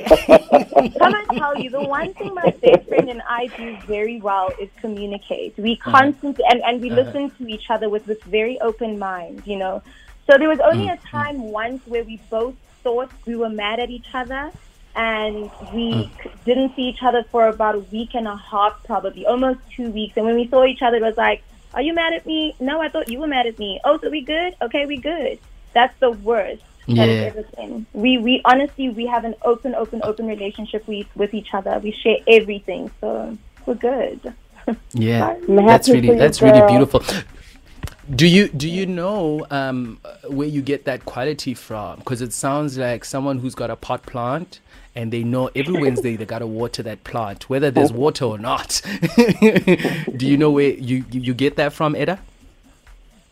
Come 1.00 1.16
and 1.16 1.28
tell 1.38 1.58
you, 1.58 1.70
the 1.70 1.84
one 1.84 2.14
thing 2.14 2.34
my 2.36 2.52
best 2.62 2.88
friend 2.88 3.10
and 3.10 3.22
I 3.28 3.48
do 3.58 3.78
very 3.88 4.20
well 4.22 4.52
is 4.60 4.70
communicate. 4.80 5.58
We 5.58 5.74
uh-huh. 5.74 5.92
constantly 5.92 6.44
and, 6.50 6.62
and 6.64 6.82
we 6.82 6.92
uh-huh. 6.92 7.02
listen 7.02 7.32
to 7.32 7.48
each 7.48 7.70
other 7.70 7.90
with 7.90 8.06
this 8.06 8.22
very 8.24 8.60
open 8.62 9.00
mind, 9.00 9.44
you 9.46 9.58
know. 9.58 9.82
So 10.28 10.38
there 10.38 10.50
was 10.50 10.60
only 10.60 10.86
mm-hmm. 10.86 11.06
a 11.06 11.10
time 11.10 11.42
once 11.42 11.82
where 11.88 12.04
we 12.04 12.18
both 12.30 12.56
thought 12.84 13.10
we 13.26 13.36
were 13.36 13.50
mad 13.50 13.80
at 13.80 13.90
each 13.90 14.08
other 14.14 14.52
and 14.96 15.50
we 15.74 15.92
hmm. 15.94 16.24
c- 16.24 16.32
didn't 16.46 16.76
see 16.76 16.84
each 16.84 17.02
other 17.02 17.24
for 17.32 17.48
about 17.48 17.76
a 17.76 17.80
week 17.80 18.14
and 18.14 18.28
a 18.28 18.36
half 18.36 18.84
probably, 18.84 19.26
almost 19.26 19.60
two 19.76 19.90
weeks. 19.90 20.18
And 20.18 20.26
when 20.26 20.36
we 20.36 20.48
saw 20.48 20.66
each 20.66 20.82
other 20.82 20.98
it 20.98 21.04
was 21.04 21.18
like, 21.18 21.44
Are 21.74 21.82
you 21.82 21.94
mad 21.94 22.14
at 22.14 22.26
me? 22.26 22.56
No, 22.60 22.82
I 22.82 22.90
thought 22.90 23.10
you 23.10 23.20
were 23.20 23.28
mad 23.28 23.48
at 23.48 23.58
me. 23.58 23.80
Oh, 23.86 23.98
so 24.00 24.10
we 24.10 24.22
good? 24.22 24.56
Okay, 24.62 24.86
we 24.86 24.98
good. 24.98 25.40
That's 25.74 25.98
the 26.00 26.12
worst. 26.12 26.64
That 26.88 27.08
is 27.08 27.22
Yeah. 27.22 27.28
everything. 27.28 27.86
We 27.94 28.18
we 28.18 28.42
honestly 28.44 28.90
we 28.90 29.06
have 29.06 29.24
an 29.24 29.36
open, 29.44 29.76
open, 29.76 30.02
open 30.04 30.28
relationship 30.28 30.88
with 30.88 31.08
with 31.16 31.34
each 31.34 31.54
other. 31.54 31.80
We 31.80 31.92
share 31.92 32.18
everything, 32.28 32.92
so 33.00 33.38
we're 33.66 33.76
good. 33.76 34.34
Yeah, 34.94 35.36
that's 35.48 35.88
really 35.90 36.08
for 36.08 36.14
you, 36.14 36.20
that's 36.20 36.42
really 36.42 36.68
beautiful. 36.68 37.02
Do 38.16 38.28
you 38.28 38.50
do 38.50 38.70
you 38.70 38.86
know 38.86 39.46
um, 39.52 40.00
where 40.28 40.48
you 40.48 40.62
get 40.62 40.84
that 40.86 41.06
quality 41.06 41.54
from? 41.54 42.00
Because 42.00 42.22
it 42.22 42.34
sounds 42.34 42.78
like 42.78 43.06
someone 43.06 43.40
who's 43.40 43.56
got 43.56 43.70
a 43.70 43.78
pot 43.78 44.04
plant 44.04 44.60
and 44.96 45.14
they 45.14 45.24
know 45.24 45.50
every 45.56 45.80
Wednesday 45.82 46.18
they 46.18 46.26
gotta 46.26 46.48
water 46.48 46.84
that 46.84 47.04
plant, 47.06 47.50
whether 47.50 47.72
there's 47.72 47.94
water 47.94 48.26
or 48.26 48.38
not. 48.38 48.82
do 50.18 50.28
you 50.28 50.36
know 50.36 50.52
where 50.52 50.72
you 50.74 51.06
you 51.12 51.34
get 51.34 51.56
that 51.56 51.72
from, 51.72 51.96
Eda? 51.96 52.20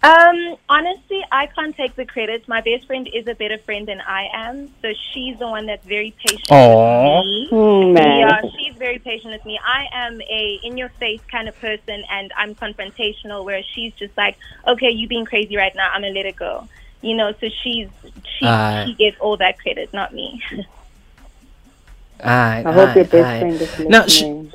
Um, 0.02 0.56
honestly, 0.70 1.26
I 1.30 1.48
can't 1.48 1.76
take 1.76 1.96
the 1.96 2.06
credit. 2.06 2.48
My 2.48 2.62
best 2.62 2.88
friend 2.88 3.10
is 3.14 3.28
a 3.28 3.36
better 3.36 3.58
friend 3.58 3.86
than 3.86 4.00
I 4.00 4.30
am, 4.34 4.70
so 4.82 4.94
she's 5.12 5.38
the 5.40 5.48
one 5.48 5.66
that's 5.66 5.86
very 5.86 6.12
patient 6.26 6.50
with 6.50 7.50
me. 7.50 7.50
Man. 7.52 8.20
Yeah, 8.20 8.42
she's 8.58 8.76
very 8.76 9.00
patient 9.00 9.34
with 9.34 9.44
me. 9.46 9.60
I 9.62 9.88
am 9.92 10.22
a 10.22 10.60
in-your-face 10.64 11.22
kind 11.30 11.50
of 11.50 11.60
person, 11.60 12.06
and 12.10 12.32
I'm 12.38 12.56
confrontational. 12.56 13.44
Whereas 13.44 13.66
she's 13.66 13.94
just 13.96 14.16
like, 14.18 14.38
"Okay, 14.66 14.90
you 14.90 15.06
being 15.08 15.26
crazy 15.26 15.58
right 15.58 15.76
now. 15.76 15.90
I'm 15.94 16.02
gonna 16.02 16.14
let 16.14 16.26
it 16.26 16.38
go." 16.38 16.66
You 17.02 17.16
know, 17.18 17.34
so 17.34 17.50
she's 17.50 17.90
she 18.38 18.46
Ah. 18.46 18.86
she 18.86 18.94
gets 18.94 19.20
all 19.20 19.36
that 19.38 19.60
credit, 19.60 19.94
not 19.94 20.14
me. 20.14 20.42
Aye, 22.24 22.64
I 22.66 22.72
hope 22.72 22.96
your 22.96 23.06
best 23.06 23.28
aye. 23.28 23.40
friend 23.40 23.62
is 23.62 23.80
Now, 23.80 24.04
sh- 24.04 24.22
listening. 24.22 24.54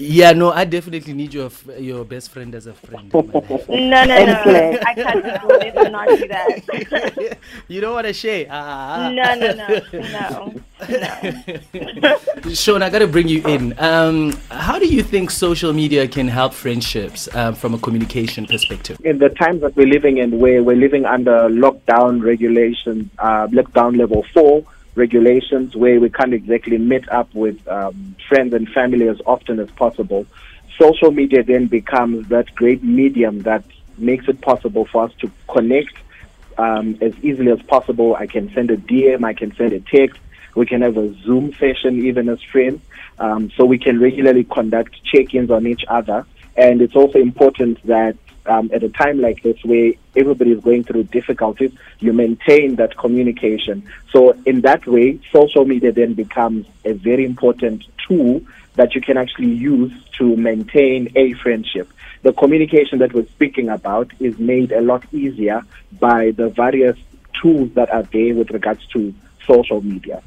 Yeah, 0.00 0.32
no, 0.32 0.50
I 0.50 0.64
definitely 0.64 1.12
need 1.12 1.34
your 1.34 1.50
your 1.78 2.04
best 2.04 2.30
friend 2.30 2.54
as 2.54 2.66
a 2.66 2.72
friend. 2.72 3.12
in 3.12 3.26
my 3.26 3.40
life. 3.40 3.68
no, 3.68 4.04
no, 4.04 4.16
no. 4.24 4.78
I 4.86 4.94
can't 4.94 5.22
do 5.22 5.48
it. 5.60 5.92
Not 5.92 6.08
do 6.08 6.28
that. 6.28 7.38
you 7.68 7.80
don't 7.82 7.92
want 7.92 8.06
to 8.06 8.14
share. 8.14 8.46
Ah, 8.48 9.10
no, 9.12 9.34
no, 9.34 9.52
no, 9.52 9.68
no, 9.92 10.54
no. 10.88 12.54
Sean, 12.54 12.82
I 12.82 12.88
got 12.88 13.00
to 13.00 13.06
bring 13.06 13.28
you 13.28 13.46
in. 13.46 13.78
Um, 13.78 14.32
how 14.50 14.78
do 14.78 14.86
you 14.86 15.02
think 15.02 15.30
social 15.30 15.74
media 15.74 16.08
can 16.08 16.28
help 16.28 16.54
friendships 16.54 17.28
um, 17.34 17.54
from 17.54 17.74
a 17.74 17.78
communication 17.78 18.46
perspective? 18.46 18.98
in 19.04 19.18
the 19.18 19.28
times 19.28 19.60
that 19.60 19.76
we're 19.76 19.86
living 19.86 20.16
in, 20.16 20.38
where 20.38 20.62
we're 20.62 20.76
living 20.76 21.04
under 21.04 21.48
lockdown 21.50 22.22
regulations, 22.22 23.10
uh, 23.18 23.46
lockdown 23.48 23.98
level 23.98 24.24
four 24.32 24.64
regulations, 25.00 25.74
where 25.74 25.98
we 25.98 26.10
can't 26.10 26.34
exactly 26.34 26.78
meet 26.78 27.08
up 27.08 27.34
with 27.34 27.66
um, 27.66 28.14
friends 28.28 28.52
and 28.54 28.68
family 28.68 29.08
as 29.08 29.20
often 29.26 29.58
as 29.58 29.70
possible, 29.70 30.26
social 30.78 31.10
media 31.10 31.42
then 31.42 31.66
becomes 31.66 32.28
that 32.28 32.54
great 32.54 32.84
medium 32.84 33.42
that 33.42 33.64
makes 33.98 34.28
it 34.28 34.40
possible 34.40 34.84
for 34.84 35.04
us 35.04 35.12
to 35.20 35.30
connect 35.48 35.94
um, 36.58 36.98
as 37.00 37.12
easily 37.22 37.50
as 37.50 37.62
possible. 37.62 38.14
I 38.14 38.26
can 38.26 38.52
send 38.52 38.70
a 38.70 38.76
DM, 38.76 39.24
I 39.24 39.34
can 39.34 39.54
send 39.56 39.72
a 39.72 39.80
text, 39.80 40.20
we 40.54 40.66
can 40.66 40.82
have 40.82 40.96
a 40.96 41.12
Zoom 41.22 41.52
session 41.54 42.04
even 42.04 42.28
as 42.28 42.42
friends, 42.42 42.80
um, 43.18 43.50
so 43.56 43.64
we 43.64 43.78
can 43.78 43.98
regularly 44.00 44.44
conduct 44.44 45.02
check-ins 45.04 45.50
on 45.50 45.66
each 45.66 45.84
other. 45.88 46.26
And 46.56 46.82
it's 46.82 46.96
also 46.96 47.18
important 47.18 47.84
that 47.86 48.16
um, 48.46 48.70
at 48.72 48.82
a 48.82 48.88
time 48.88 49.20
like 49.20 49.42
this 49.42 49.62
where 49.64 49.92
everybody 50.16 50.52
is 50.52 50.60
going 50.60 50.84
through 50.84 51.04
difficulties, 51.04 51.72
you 51.98 52.12
maintain 52.12 52.76
that 52.76 52.96
communication. 52.96 53.88
So 54.10 54.32
in 54.46 54.62
that 54.62 54.86
way, 54.86 55.20
social 55.32 55.64
media 55.64 55.92
then 55.92 56.14
becomes 56.14 56.66
a 56.84 56.92
very 56.92 57.24
important 57.24 57.84
tool 58.06 58.42
that 58.74 58.94
you 58.94 59.00
can 59.00 59.16
actually 59.16 59.52
use 59.52 59.92
to 60.18 60.36
maintain 60.36 61.12
a 61.16 61.32
friendship. 61.34 61.90
The 62.22 62.32
communication 62.32 62.98
that 62.98 63.12
we're 63.12 63.26
speaking 63.26 63.68
about 63.68 64.10
is 64.20 64.38
made 64.38 64.72
a 64.72 64.80
lot 64.80 65.04
easier 65.12 65.62
by 65.98 66.32
the 66.32 66.48
various 66.48 66.96
tools 67.40 67.72
that 67.74 67.90
are 67.90 68.02
there 68.02 68.34
with 68.34 68.50
regards 68.50 68.86
to 68.88 69.14
social 69.46 69.80
media. 69.80 70.22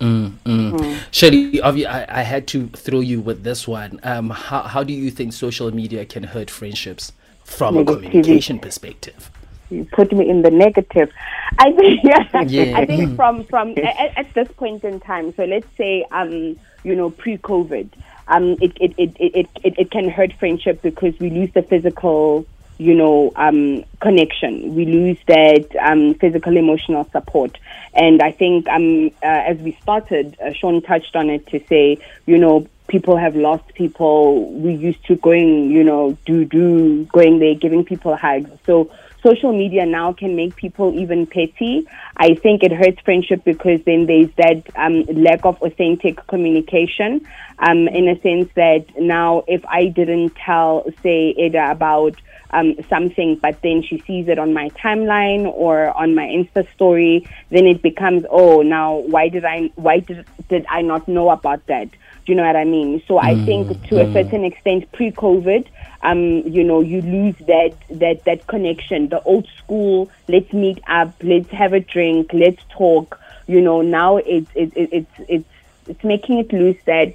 Mm, 0.00 0.30
mm. 0.44 0.98
Shirley, 1.10 1.52
obvi- 1.54 1.86
I, 1.86 2.06
I 2.08 2.22
had 2.22 2.46
to 2.48 2.68
throw 2.68 3.00
you 3.00 3.20
with 3.20 3.42
this 3.42 3.66
one. 3.66 3.98
Um, 4.02 4.30
how, 4.30 4.62
how 4.62 4.84
do 4.84 4.92
you 4.92 5.10
think 5.10 5.32
social 5.32 5.72
media 5.74 6.04
can 6.04 6.22
hurt 6.22 6.50
friendships 6.50 7.12
from 7.44 7.76
a 7.78 7.84
communication 7.84 8.58
perspective? 8.60 9.30
you 9.70 9.84
put 9.92 10.12
me 10.12 10.28
in 10.28 10.42
the 10.42 10.50
negative. 10.50 11.12
I 11.58 11.72
think, 11.72 12.00
Yeah. 12.02 12.78
I 12.78 12.86
think 12.86 13.16
from 13.16 13.44
from 13.50 13.70
at, 13.78 14.16
at 14.16 14.34
this 14.34 14.48
point 14.52 14.84
in 14.84 15.00
time. 15.00 15.34
So 15.34 15.44
let's 15.44 15.66
say, 15.76 16.04
um, 16.10 16.56
you 16.84 16.94
know, 16.94 17.10
pre-COVID, 17.10 17.88
um, 18.28 18.56
it 18.60 18.72
it, 18.80 18.94
it, 18.98 19.16
it, 19.18 19.48
it 19.64 19.74
it 19.78 19.90
can 19.90 20.08
hurt 20.08 20.32
friendship 20.34 20.82
because 20.82 21.18
we 21.18 21.30
lose 21.30 21.52
the 21.52 21.62
physical, 21.62 22.46
you 22.78 22.94
know, 22.94 23.32
um, 23.36 23.84
connection. 24.00 24.74
We 24.74 24.86
lose 24.86 25.18
that 25.26 25.68
um, 25.82 26.14
physical 26.14 26.56
emotional 26.56 27.04
support. 27.10 27.58
And 27.92 28.22
I 28.22 28.30
think 28.30 28.68
um, 28.68 29.08
uh, 29.22 29.26
as 29.26 29.58
we 29.58 29.76
started, 29.82 30.36
uh, 30.40 30.52
Sean 30.52 30.80
touched 30.80 31.16
on 31.16 31.28
it 31.28 31.46
to 31.48 31.60
say, 31.66 31.98
you 32.26 32.38
know, 32.38 32.66
people 32.86 33.16
have 33.16 33.36
lost 33.36 33.74
people. 33.74 34.50
We 34.52 34.74
used 34.74 35.04
to 35.06 35.16
going, 35.16 35.70
you 35.70 35.82
know, 35.84 36.16
do 36.24 36.44
do 36.44 37.04
going 37.06 37.40
there, 37.40 37.54
giving 37.54 37.84
people 37.84 38.16
hugs. 38.16 38.50
So 38.64 38.90
social 39.22 39.52
media 39.52 39.86
now 39.86 40.12
can 40.12 40.36
make 40.36 40.56
people 40.56 40.94
even 40.98 41.26
petty. 41.26 41.86
I 42.16 42.34
think 42.34 42.62
it 42.62 42.72
hurts 42.72 43.00
friendship 43.04 43.44
because 43.44 43.82
then 43.84 44.06
there's 44.06 44.30
that 44.36 44.62
um, 44.76 45.02
lack 45.02 45.44
of 45.44 45.60
authentic 45.62 46.26
communication. 46.26 47.26
Um, 47.58 47.88
in 47.88 48.08
a 48.08 48.20
sense 48.20 48.48
that 48.54 48.86
now, 48.96 49.42
if 49.48 49.64
I 49.66 49.86
didn't 49.86 50.36
tell, 50.36 50.86
say, 51.02 51.34
Ada 51.36 51.72
about 51.72 52.14
um, 52.50 52.76
something, 52.88 53.36
but 53.36 53.60
then 53.62 53.82
she 53.82 53.98
sees 54.06 54.28
it 54.28 54.38
on 54.38 54.54
my 54.54 54.70
timeline 54.70 55.44
or 55.46 55.96
on 55.96 56.14
my 56.14 56.24
Insta 56.24 56.70
story, 56.72 57.26
then 57.50 57.66
it 57.66 57.82
becomes, 57.82 58.24
oh, 58.30 58.62
now 58.62 58.96
why 58.96 59.28
did 59.28 59.44
I 59.44 59.70
why 59.74 59.98
did 60.00 60.24
did 60.48 60.66
I 60.70 60.82
not 60.82 61.08
know 61.08 61.30
about 61.30 61.66
that? 61.66 61.88
Do 62.28 62.32
you 62.32 62.36
know 62.36 62.44
what 62.44 62.56
I 62.56 62.64
mean? 62.64 63.02
So 63.08 63.16
I 63.16 63.42
think 63.46 63.68
to 63.88 64.02
a 64.02 64.12
certain 64.12 64.44
extent, 64.44 64.92
pre-COVID, 64.92 65.66
um, 66.02 66.42
you 66.44 66.62
know, 66.62 66.82
you 66.82 67.00
lose 67.00 67.34
that 67.46 67.74
that 67.88 68.26
that 68.26 68.46
connection, 68.46 69.08
the 69.08 69.22
old 69.22 69.48
school. 69.56 70.10
Let's 70.28 70.52
meet 70.52 70.78
up, 70.88 71.14
let's 71.22 71.48
have 71.52 71.72
a 71.72 71.80
drink, 71.80 72.34
let's 72.34 72.60
talk. 72.68 73.18
You 73.46 73.62
know, 73.62 73.80
now 73.80 74.18
it's 74.18 74.50
it's 74.54 74.74
it's 74.76 75.10
it's 75.26 75.48
it's 75.86 76.04
making 76.04 76.36
it 76.40 76.52
lose 76.52 76.76
that 76.84 77.14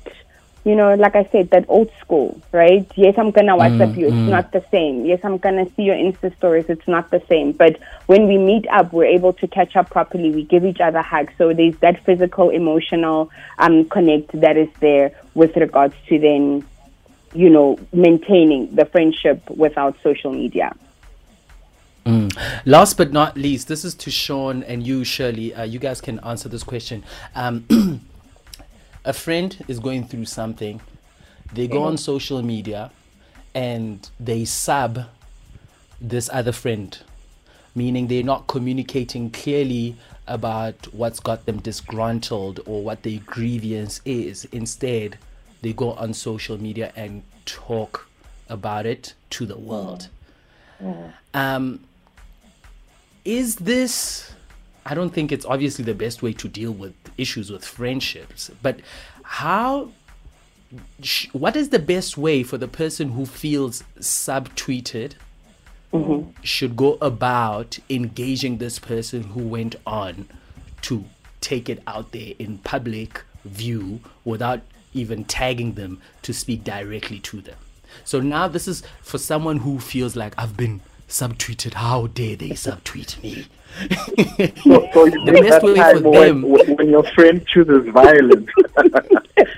you 0.65 0.75
know, 0.75 0.93
like 0.93 1.15
I 1.15 1.27
said, 1.31 1.49
that 1.49 1.65
old 1.67 1.91
school, 1.99 2.39
right? 2.53 2.89
Yes, 2.95 3.15
I'm 3.17 3.31
gonna 3.31 3.57
WhatsApp 3.57 3.97
you. 3.97 4.07
It's 4.07 4.15
not 4.15 4.53
the 4.53 4.63
same. 4.71 5.05
Yes, 5.05 5.19
I'm 5.23 5.37
gonna 5.37 5.69
see 5.75 5.83
your 5.83 5.95
Insta 5.95 6.35
stories. 6.37 6.65
It's 6.69 6.87
not 6.87 7.11
the 7.11 7.21
same. 7.27 7.51
But 7.51 7.79
when 8.05 8.27
we 8.27 8.37
meet 8.37 8.65
up, 8.69 8.93
we're 8.93 9.05
able 9.05 9.33
to 9.33 9.47
catch 9.47 9.75
up 9.75 9.89
properly. 9.89 10.31
We 10.31 10.43
give 10.43 10.63
each 10.63 10.79
other 10.79 11.01
hugs. 11.01 11.33
So 11.37 11.53
there's 11.53 11.75
that 11.77 12.03
physical, 12.05 12.49
emotional 12.49 13.29
um, 13.59 13.85
connect 13.89 14.39
that 14.39 14.55
is 14.55 14.69
there 14.79 15.11
with 15.33 15.57
regards 15.57 15.95
to 16.07 16.17
then, 16.17 16.65
you 17.33 17.49
know, 17.49 17.77
maintaining 17.91 18.73
the 18.73 18.85
friendship 18.85 19.49
without 19.49 19.97
social 20.01 20.31
media. 20.31 20.73
Mm. 22.05 22.37
Last 22.65 22.97
but 22.97 23.11
not 23.11 23.37
least, 23.37 23.67
this 23.67 23.83
is 23.83 23.95
to 23.95 24.11
Sean 24.11 24.63
and 24.63 24.85
you, 24.85 25.03
Shirley. 25.03 25.53
Uh, 25.53 25.63
you 25.63 25.79
guys 25.79 25.99
can 25.99 26.19
answer 26.19 26.47
this 26.47 26.63
question. 26.63 27.03
Um, 27.35 27.65
a 29.05 29.13
friend 29.13 29.63
is 29.67 29.79
going 29.79 30.07
through 30.07 30.25
something, 30.25 30.81
they 31.53 31.67
go 31.67 31.83
on 31.83 31.97
social 31.97 32.41
media 32.41 32.91
and 33.53 34.09
they 34.19 34.45
sub 34.45 35.05
this 36.01 36.29
other 36.33 36.51
friend, 36.51 36.99
meaning 37.75 38.07
they're 38.07 38.23
not 38.23 38.47
communicating 38.47 39.29
clearly 39.29 39.95
about 40.27 40.93
what's 40.93 41.19
got 41.19 41.45
them 41.45 41.59
disgruntled 41.59 42.59
or 42.65 42.83
what 42.83 43.03
their 43.03 43.19
grievance 43.25 44.01
is. 44.05 44.45
Instead, 44.45 45.17
they 45.61 45.73
go 45.73 45.93
on 45.93 46.13
social 46.13 46.57
media 46.57 46.91
and 46.95 47.23
talk 47.45 48.07
about 48.49 48.85
it 48.85 49.13
to 49.29 49.45
the 49.45 49.57
world. 49.57 50.07
Um, 51.33 51.79
is 53.23 53.55
this 53.55 54.33
I 54.85 54.95
don't 54.95 55.11
think 55.11 55.31
it's 55.31 55.45
obviously 55.45 55.85
the 55.85 55.93
best 55.93 56.21
way 56.21 56.33
to 56.33 56.47
deal 56.47 56.71
with 56.71 56.93
issues 57.17 57.51
with 57.51 57.65
friendships, 57.65 58.51
but 58.61 58.79
how 59.23 59.89
what 61.33 61.55
is 61.55 61.69
the 61.69 61.79
best 61.79 62.17
way 62.17 62.43
for 62.43 62.57
the 62.57 62.67
person 62.67 63.09
who 63.09 63.25
feels 63.25 63.83
subtweeted 63.99 65.13
mm-hmm. 65.93 66.29
should 66.41 66.75
go 66.75 66.97
about 66.99 67.77
engaging 67.89 68.57
this 68.57 68.79
person 68.79 69.23
who 69.23 69.47
went 69.47 69.75
on 69.85 70.27
to 70.81 71.05
take 71.41 71.69
it 71.69 71.81
out 71.85 72.11
there 72.11 72.33
in 72.39 72.57
public 72.59 73.23
view 73.45 73.99
without 74.23 74.61
even 74.93 75.23
tagging 75.25 75.73
them 75.73 76.01
to 76.21 76.33
speak 76.33 76.63
directly 76.63 77.19
to 77.19 77.41
them. 77.41 77.57
So 78.03 78.19
now 78.19 78.47
this 78.47 78.67
is 78.67 78.83
for 79.01 79.17
someone 79.17 79.57
who 79.57 79.79
feels 79.79 80.15
like 80.15 80.33
I've 80.37 80.57
been 80.57 80.81
subtweeted. 81.13 81.75
How 81.75 82.07
dare 82.07 82.35
they 82.35 82.49
subtweet 82.49 83.21
me? 83.23 83.45
So, 84.63 84.87
so 84.93 85.05
you 85.05 85.25
The 85.25 85.31
best 85.49 85.63
way 85.63 85.75
for 85.75 86.09
when, 86.09 86.41
them- 86.41 86.75
when 86.77 86.89
your 86.89 87.03
friend 87.15 87.45
chooses 87.47 87.87
violence 87.91 88.47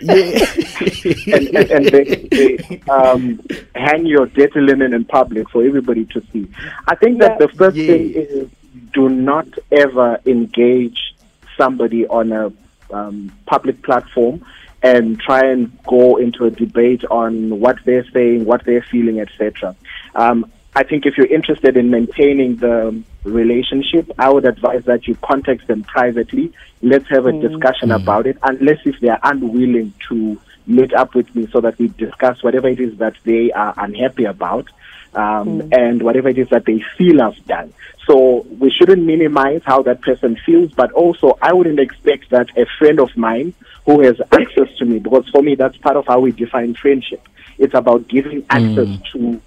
and, 0.07 1.55
and, 1.57 1.71
and 1.71 1.85
they, 1.87 2.15
they 2.31 2.81
um, 2.89 3.41
hang 3.75 4.05
your 4.05 4.25
dirty 4.27 4.61
linen 4.61 4.93
in 4.93 5.03
public 5.05 5.49
for 5.49 5.65
everybody 5.65 6.05
to 6.05 6.21
see. 6.31 6.47
I 6.87 6.95
think 6.95 7.19
that 7.19 7.39
the 7.39 7.49
first 7.49 7.75
Yeah. 7.75 7.87
thing 7.87 8.13
is 8.13 8.49
do 8.93 9.09
not 9.09 9.47
ever 9.71 10.19
engage 10.25 11.13
somebody 11.57 12.07
on 12.07 12.31
a 12.31 12.51
um, 12.91 13.31
public 13.45 13.81
platform 13.83 14.45
and 14.81 15.19
try 15.19 15.41
and 15.45 15.77
go 15.83 16.15
into 16.17 16.45
a 16.45 16.51
debate 16.51 17.03
on 17.05 17.59
what 17.59 17.77
they're 17.83 18.05
saying, 18.11 18.45
what 18.45 18.63
they're 18.63 18.83
feeling, 18.83 19.19
etc. 19.19 19.75
Um, 20.15 20.49
I 20.75 20.83
think 20.83 21.05
if 21.05 21.17
you're 21.17 21.33
interested 21.33 21.77
in 21.77 21.89
maintaining 21.89 22.57
the 22.57 23.01
relationship, 23.23 24.11
I 24.19 24.29
would 24.29 24.45
advise 24.45 24.83
that 24.85 25.07
you 25.07 25.15
contact 25.15 25.67
them 25.67 25.83
privately. 25.83 26.51
Let's 26.81 27.07
have 27.09 27.25
a 27.25 27.31
mm. 27.31 27.41
discussion 27.41 27.89
mm. 27.89 28.01
about 28.01 28.27
it, 28.27 28.37
unless 28.43 28.79
if 28.85 28.99
they 28.99 29.07
are 29.07 29.19
unwilling 29.23 29.93
to 30.09 30.39
meet 30.67 30.93
up 30.93 31.15
with 31.15 31.33
me 31.33 31.47
so 31.47 31.61
that 31.61 31.77
we 31.79 31.87
discuss 31.89 32.43
whatever 32.43 32.67
it 32.67 32.79
is 32.79 32.97
that 32.97 33.15
they 33.23 33.51
are 33.51 33.73
unhappy 33.77 34.25
about 34.25 34.67
um, 35.13 35.61
mm. 35.61 35.77
and 35.77 36.01
whatever 36.03 36.27
it 36.27 36.37
is 36.37 36.49
that 36.49 36.65
they 36.65 36.83
feel 36.97 37.21
I've 37.21 37.45
done. 37.45 37.73
So 38.05 38.45
we 38.59 38.69
shouldn't 38.69 39.03
minimize 39.03 39.61
how 39.63 39.81
that 39.83 40.01
person 40.01 40.35
feels, 40.45 40.71
but 40.73 40.91
also 40.91 41.37
I 41.41 41.53
wouldn't 41.53 41.79
expect 41.79 42.31
that 42.31 42.49
a 42.57 42.65
friend 42.77 42.99
of 42.99 43.15
mine 43.15 43.53
who 43.85 44.01
has 44.01 44.19
access 44.31 44.75
to 44.77 44.85
me, 44.85 44.99
because 44.99 45.27
for 45.29 45.41
me 45.41 45.55
that's 45.55 45.77
part 45.77 45.95
of 45.95 46.05
how 46.05 46.19
we 46.19 46.31
define 46.31 46.73
friendship. 46.73 47.27
It's 47.57 47.73
about 47.73 48.09
giving 48.09 48.45
access 48.49 48.89
to 49.13 49.41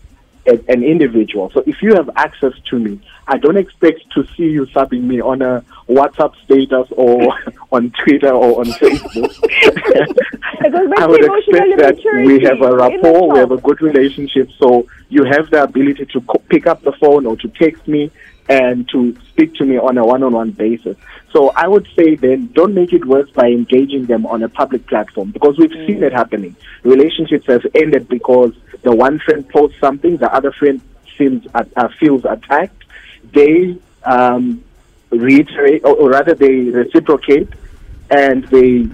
a, 0.47 0.59
an 0.69 0.83
individual. 0.83 1.51
So 1.53 1.63
if 1.67 1.83
you 1.83 1.95
have 1.95 2.11
access 2.17 2.53
to 2.71 2.79
me, 2.79 3.01
I 3.27 3.37
don't 3.39 3.57
expect 3.57 4.11
to 4.13 4.27
see 4.37 4.45
you 4.45 4.67
subbing 4.67 5.03
me 5.03 5.21
on 5.21 5.43
a 5.43 5.63
WhatsApp 5.89 6.35
status 6.45 6.89
or 6.93 7.35
on 7.73 7.91
Twitter 8.03 8.31
or 8.31 8.61
on 8.61 8.67
Facebook. 8.67 9.35
I 10.99 11.07
would 11.07 11.25
expect 11.25 11.79
that 11.79 12.25
we 12.27 12.41
have 12.45 12.63
a 12.63 12.75
rapport, 12.75 13.33
we 13.33 13.39
have 13.39 13.53
a 13.53 13.59
good 13.59 13.81
relationship, 13.83 14.51
so 14.59 14.87
you 15.09 15.25
have 15.25 15.51
the 15.51 15.63
ability 15.63 16.07
to 16.07 16.21
co- 16.23 16.43
pick 16.49 16.67
up 16.67 16.83
the 16.83 16.93
phone 16.93 17.27
or 17.27 17.37
to 17.37 17.49
text 17.49 17.87
me 17.87 18.11
and 18.49 18.89
to 18.89 19.15
speak 19.29 19.55
to 19.55 19.65
me 19.65 19.79
on 19.79 19.99
a 19.99 20.05
one-on-one 20.05 20.53
basis. 20.53 20.97
So 21.33 21.51
I 21.51 21.69
would 21.69 21.87
say 21.95 22.15
then 22.15 22.47
don't 22.55 22.75
make 22.75 22.93
it 22.93 23.05
worse 23.05 23.31
by 23.31 23.49
engaging 23.49 24.07
them 24.07 24.25
on 24.27 24.43
a 24.43 24.49
public 24.49 24.87
platform 24.87 25.31
because 25.31 25.59
we've 25.59 25.73
seen 25.87 26.03
it 26.03 26.13
happening. 26.13 26.57
Relationships 26.83 27.47
have 27.47 27.67
ended 27.75 28.09
because 28.09 28.55
the 28.83 28.95
one 28.95 29.19
friend 29.19 29.47
posts 29.49 29.79
something, 29.79 30.17
the 30.17 30.33
other 30.33 30.53
friend 30.53 30.81
feels 31.17 31.47
uh, 31.55 31.89
feels 32.01 32.25
attacked. 32.25 32.85
They 33.33 33.79
um, 34.05 34.65
reiterate, 35.11 35.85
or, 35.85 35.95
or 35.97 36.11
rather, 36.11 36.35
they 36.35 36.71
reciprocate, 36.71 37.49
and 38.11 38.45
they 38.45 38.89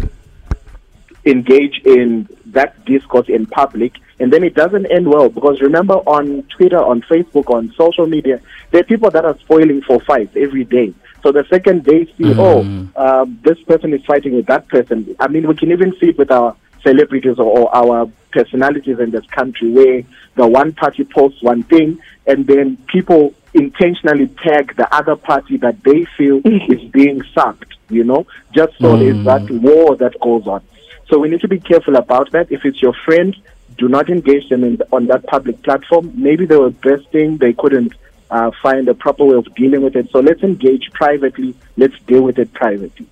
engage 1.24 1.80
in 1.84 2.28
that 2.46 2.84
discourse 2.84 3.28
in 3.28 3.46
public 3.46 3.94
and 4.20 4.32
then 4.32 4.44
it 4.44 4.54
doesn't 4.54 4.86
end 4.86 5.08
well 5.08 5.28
because 5.28 5.60
remember 5.60 5.94
on 5.94 6.42
Twitter, 6.44 6.82
on 6.82 7.02
Facebook, 7.02 7.52
on 7.52 7.72
social 7.72 8.06
media, 8.06 8.40
there 8.70 8.80
are 8.80 8.84
people 8.84 9.10
that 9.10 9.24
are 9.24 9.38
spoiling 9.38 9.82
for 9.82 10.00
fights 10.00 10.36
every 10.36 10.64
day. 10.64 10.94
So 11.22 11.32
the 11.32 11.44
second 11.48 11.84
they 11.84 12.04
see, 12.04 12.24
mm. 12.24 12.90
oh, 12.96 13.22
um, 13.22 13.40
this 13.42 13.60
person 13.62 13.92
is 13.92 14.04
fighting 14.04 14.34
with 14.34 14.46
that 14.46 14.68
person. 14.68 15.16
I 15.18 15.28
mean, 15.28 15.48
we 15.48 15.56
can 15.56 15.72
even 15.72 15.92
see 15.98 16.10
it 16.10 16.18
with 16.18 16.30
our 16.30 16.56
celebrities 16.82 17.38
or, 17.38 17.46
or 17.46 17.74
our 17.74 18.10
personalities 18.30 18.98
in 18.98 19.10
this 19.10 19.26
country 19.26 19.70
where 19.70 20.02
the 20.34 20.46
one 20.46 20.72
party 20.72 21.04
posts 21.04 21.42
one 21.42 21.62
thing 21.62 21.98
and 22.26 22.46
then 22.46 22.76
people 22.88 23.32
intentionally 23.54 24.26
tag 24.28 24.76
the 24.76 24.94
other 24.94 25.16
party 25.16 25.56
that 25.56 25.82
they 25.82 26.04
feel 26.04 26.40
mm. 26.40 26.70
is 26.70 26.90
being 26.90 27.22
sucked, 27.32 27.74
you 27.88 28.04
know, 28.04 28.26
just 28.52 28.76
so 28.78 28.96
there's 28.96 29.16
mm. 29.16 29.24
that 29.24 29.48
war 29.62 29.96
that 29.96 30.18
goes 30.20 30.46
on. 30.46 30.62
So 31.08 31.18
we 31.18 31.28
need 31.28 31.40
to 31.42 31.48
be 31.48 31.60
careful 31.60 31.96
about 31.96 32.32
that. 32.32 32.50
If 32.50 32.64
it's 32.64 32.82
your 32.82 32.94
friend, 33.04 33.36
do 33.76 33.88
not 33.88 34.08
engage 34.08 34.48
them 34.48 34.64
in, 34.64 34.80
on 34.92 35.06
that 35.06 35.26
public 35.26 35.62
platform. 35.62 36.12
Maybe 36.14 36.46
they 36.46 36.56
were 36.56 36.70
bursting, 36.70 37.38
they 37.38 37.52
couldn't 37.52 37.94
uh, 38.30 38.50
find 38.62 38.88
a 38.88 38.94
proper 38.94 39.24
way 39.24 39.36
of 39.36 39.54
dealing 39.54 39.82
with 39.82 39.96
it. 39.96 40.10
So 40.10 40.20
let's 40.20 40.42
engage 40.42 40.90
privately. 40.92 41.54
Let's 41.76 41.98
deal 42.00 42.22
with 42.22 42.38
it 42.38 42.52
privately. 42.52 43.06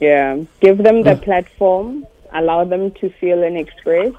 Yeah, 0.00 0.44
give 0.60 0.78
them 0.78 1.02
the 1.02 1.16
platform, 1.16 2.06
allow 2.32 2.64
them 2.64 2.92
to 2.92 3.10
feel 3.10 3.42
and 3.42 3.56
express. 3.56 4.12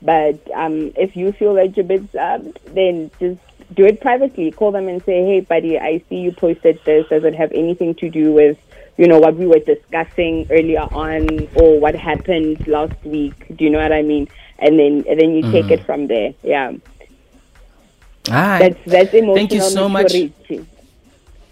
But 0.00 0.38
um, 0.54 0.92
if 0.96 1.16
you 1.16 1.32
feel 1.32 1.54
that 1.54 1.76
you're 1.76 1.84
a 1.84 1.88
bit 1.88 2.12
subbed, 2.12 2.58
then 2.74 3.10
just 3.18 3.40
do 3.74 3.86
it 3.86 4.00
privately. 4.00 4.50
Call 4.52 4.70
them 4.70 4.88
and 4.88 5.02
say, 5.04 5.24
"Hey, 5.24 5.40
buddy, 5.40 5.78
I 5.78 6.02
see 6.08 6.16
you 6.16 6.32
posted 6.32 6.78
this. 6.84 7.08
Does 7.08 7.24
it 7.24 7.34
have 7.34 7.50
anything 7.52 7.94
to 7.96 8.10
do 8.10 8.32
with, 8.32 8.58
you 8.96 9.08
know, 9.08 9.18
what 9.18 9.36
we 9.36 9.46
were 9.46 9.58
discussing 9.58 10.46
earlier 10.50 10.86
on, 10.92 11.48
or 11.54 11.80
what 11.80 11.94
happened 11.94 12.66
last 12.66 13.02
week? 13.04 13.34
Do 13.56 13.64
you 13.64 13.70
know 13.70 13.80
what 13.80 13.92
I 13.92 14.02
mean?" 14.02 14.28
And 14.58 14.78
then 14.78 15.04
and 15.08 15.20
then 15.20 15.34
you 15.34 15.42
mm-hmm. 15.42 15.52
take 15.52 15.70
it 15.70 15.84
from 15.84 16.06
there. 16.06 16.34
Yeah, 16.42 16.72
All 18.28 18.34
right. 18.34 18.58
that's 18.60 18.84
that's 18.84 19.14
emotional 19.14 19.34
Thank 19.34 19.52
you 19.52 19.62
so 19.62 19.88
much. 19.88 20.12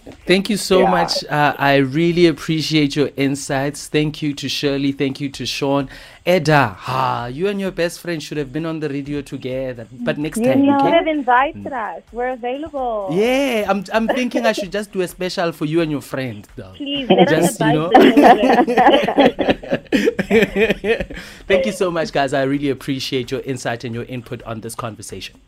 Maturity. 0.07 0.23
Thank 0.27 0.51
you 0.51 0.57
so 0.57 0.81
Yeah. 0.81 0.91
much. 0.91 1.25
Uh, 1.25 1.55
I 1.59 1.77
really 1.77 2.27
appreciate 2.27 2.97
your 2.97 3.11
insights. 3.17 3.88
Thank 3.88 4.23
you 4.23 4.33
to 4.35 4.49
Shirley. 4.49 4.93
Thank 4.93 5.21
you 5.21 5.29
to 5.31 5.47
Sean. 5.47 5.88
Eda, 6.25 6.69
ha, 6.79 7.27
you 7.27 7.49
and 7.49 7.61
your 7.61 7.73
best 7.73 7.99
friend 7.99 8.23
should 8.23 8.38
have 8.38 8.53
been 8.53 8.65
on 8.65 8.79
the 8.79 8.88
radio 8.88 9.23
together. 9.23 9.87
But 9.91 10.19
next 10.19 10.38
You 10.38 10.45
time, 10.47 10.65
you 10.65 10.73
okay? 10.77 10.91
have 10.91 11.07
invited 11.09 11.67
us. 11.73 12.03
We're 12.12 12.29
available. 12.31 13.09
Yeah, 13.12 13.67
I'm, 13.69 13.83
I'm 13.93 14.07
thinking 14.07 14.47
I 14.47 14.53
should 14.53 14.71
just 14.71 14.93
do 14.93 15.01
a 15.01 15.09
special 15.09 15.51
for 15.51 15.65
you 15.65 15.81
and 15.81 15.91
your 15.91 16.01
friend, 16.01 16.47
though. 16.55 16.75
Please 16.77 17.09
let 17.11 17.29
Just, 17.29 17.59
you 17.61 17.67
know. 17.73 17.91
invite 17.91 18.67
the 18.67 19.87
children. 19.91 21.17
Thank 21.49 21.67
you 21.67 21.73
so 21.73 21.91
much, 21.91 22.12
guys. 22.12 22.33
I 22.33 22.43
really 22.43 22.71
appreciate 22.71 23.31
your 23.33 23.41
insight 23.41 23.83
and 23.83 23.93
your 23.95 24.05
input 24.05 24.43
on 24.45 24.61
this 24.61 24.75
conversation. 24.77 25.41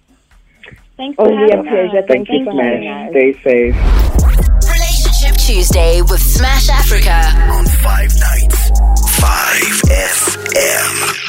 Thanks 0.97 1.17
for 1.17 1.29
Only 1.31 1.51
a 1.53 1.63
pleasure. 1.63 1.99
us. 1.99 2.05
Thank 2.09 2.29
you 2.29 2.45
Thank 2.45 2.45
for 2.45 2.53
you, 2.55 2.63
having 2.63 2.83
Smash. 2.83 3.09
us. 3.09 3.41
Stay 3.43 3.73
safe. 3.73 4.34
Tuesday 5.45 6.01
with 6.01 6.23
Smash 6.23 6.71
Africa. 6.71 7.11
On 7.53 7.67
five 7.67 8.11
nights. 8.19 8.71
Five 9.21 9.83
FM. 9.91 11.24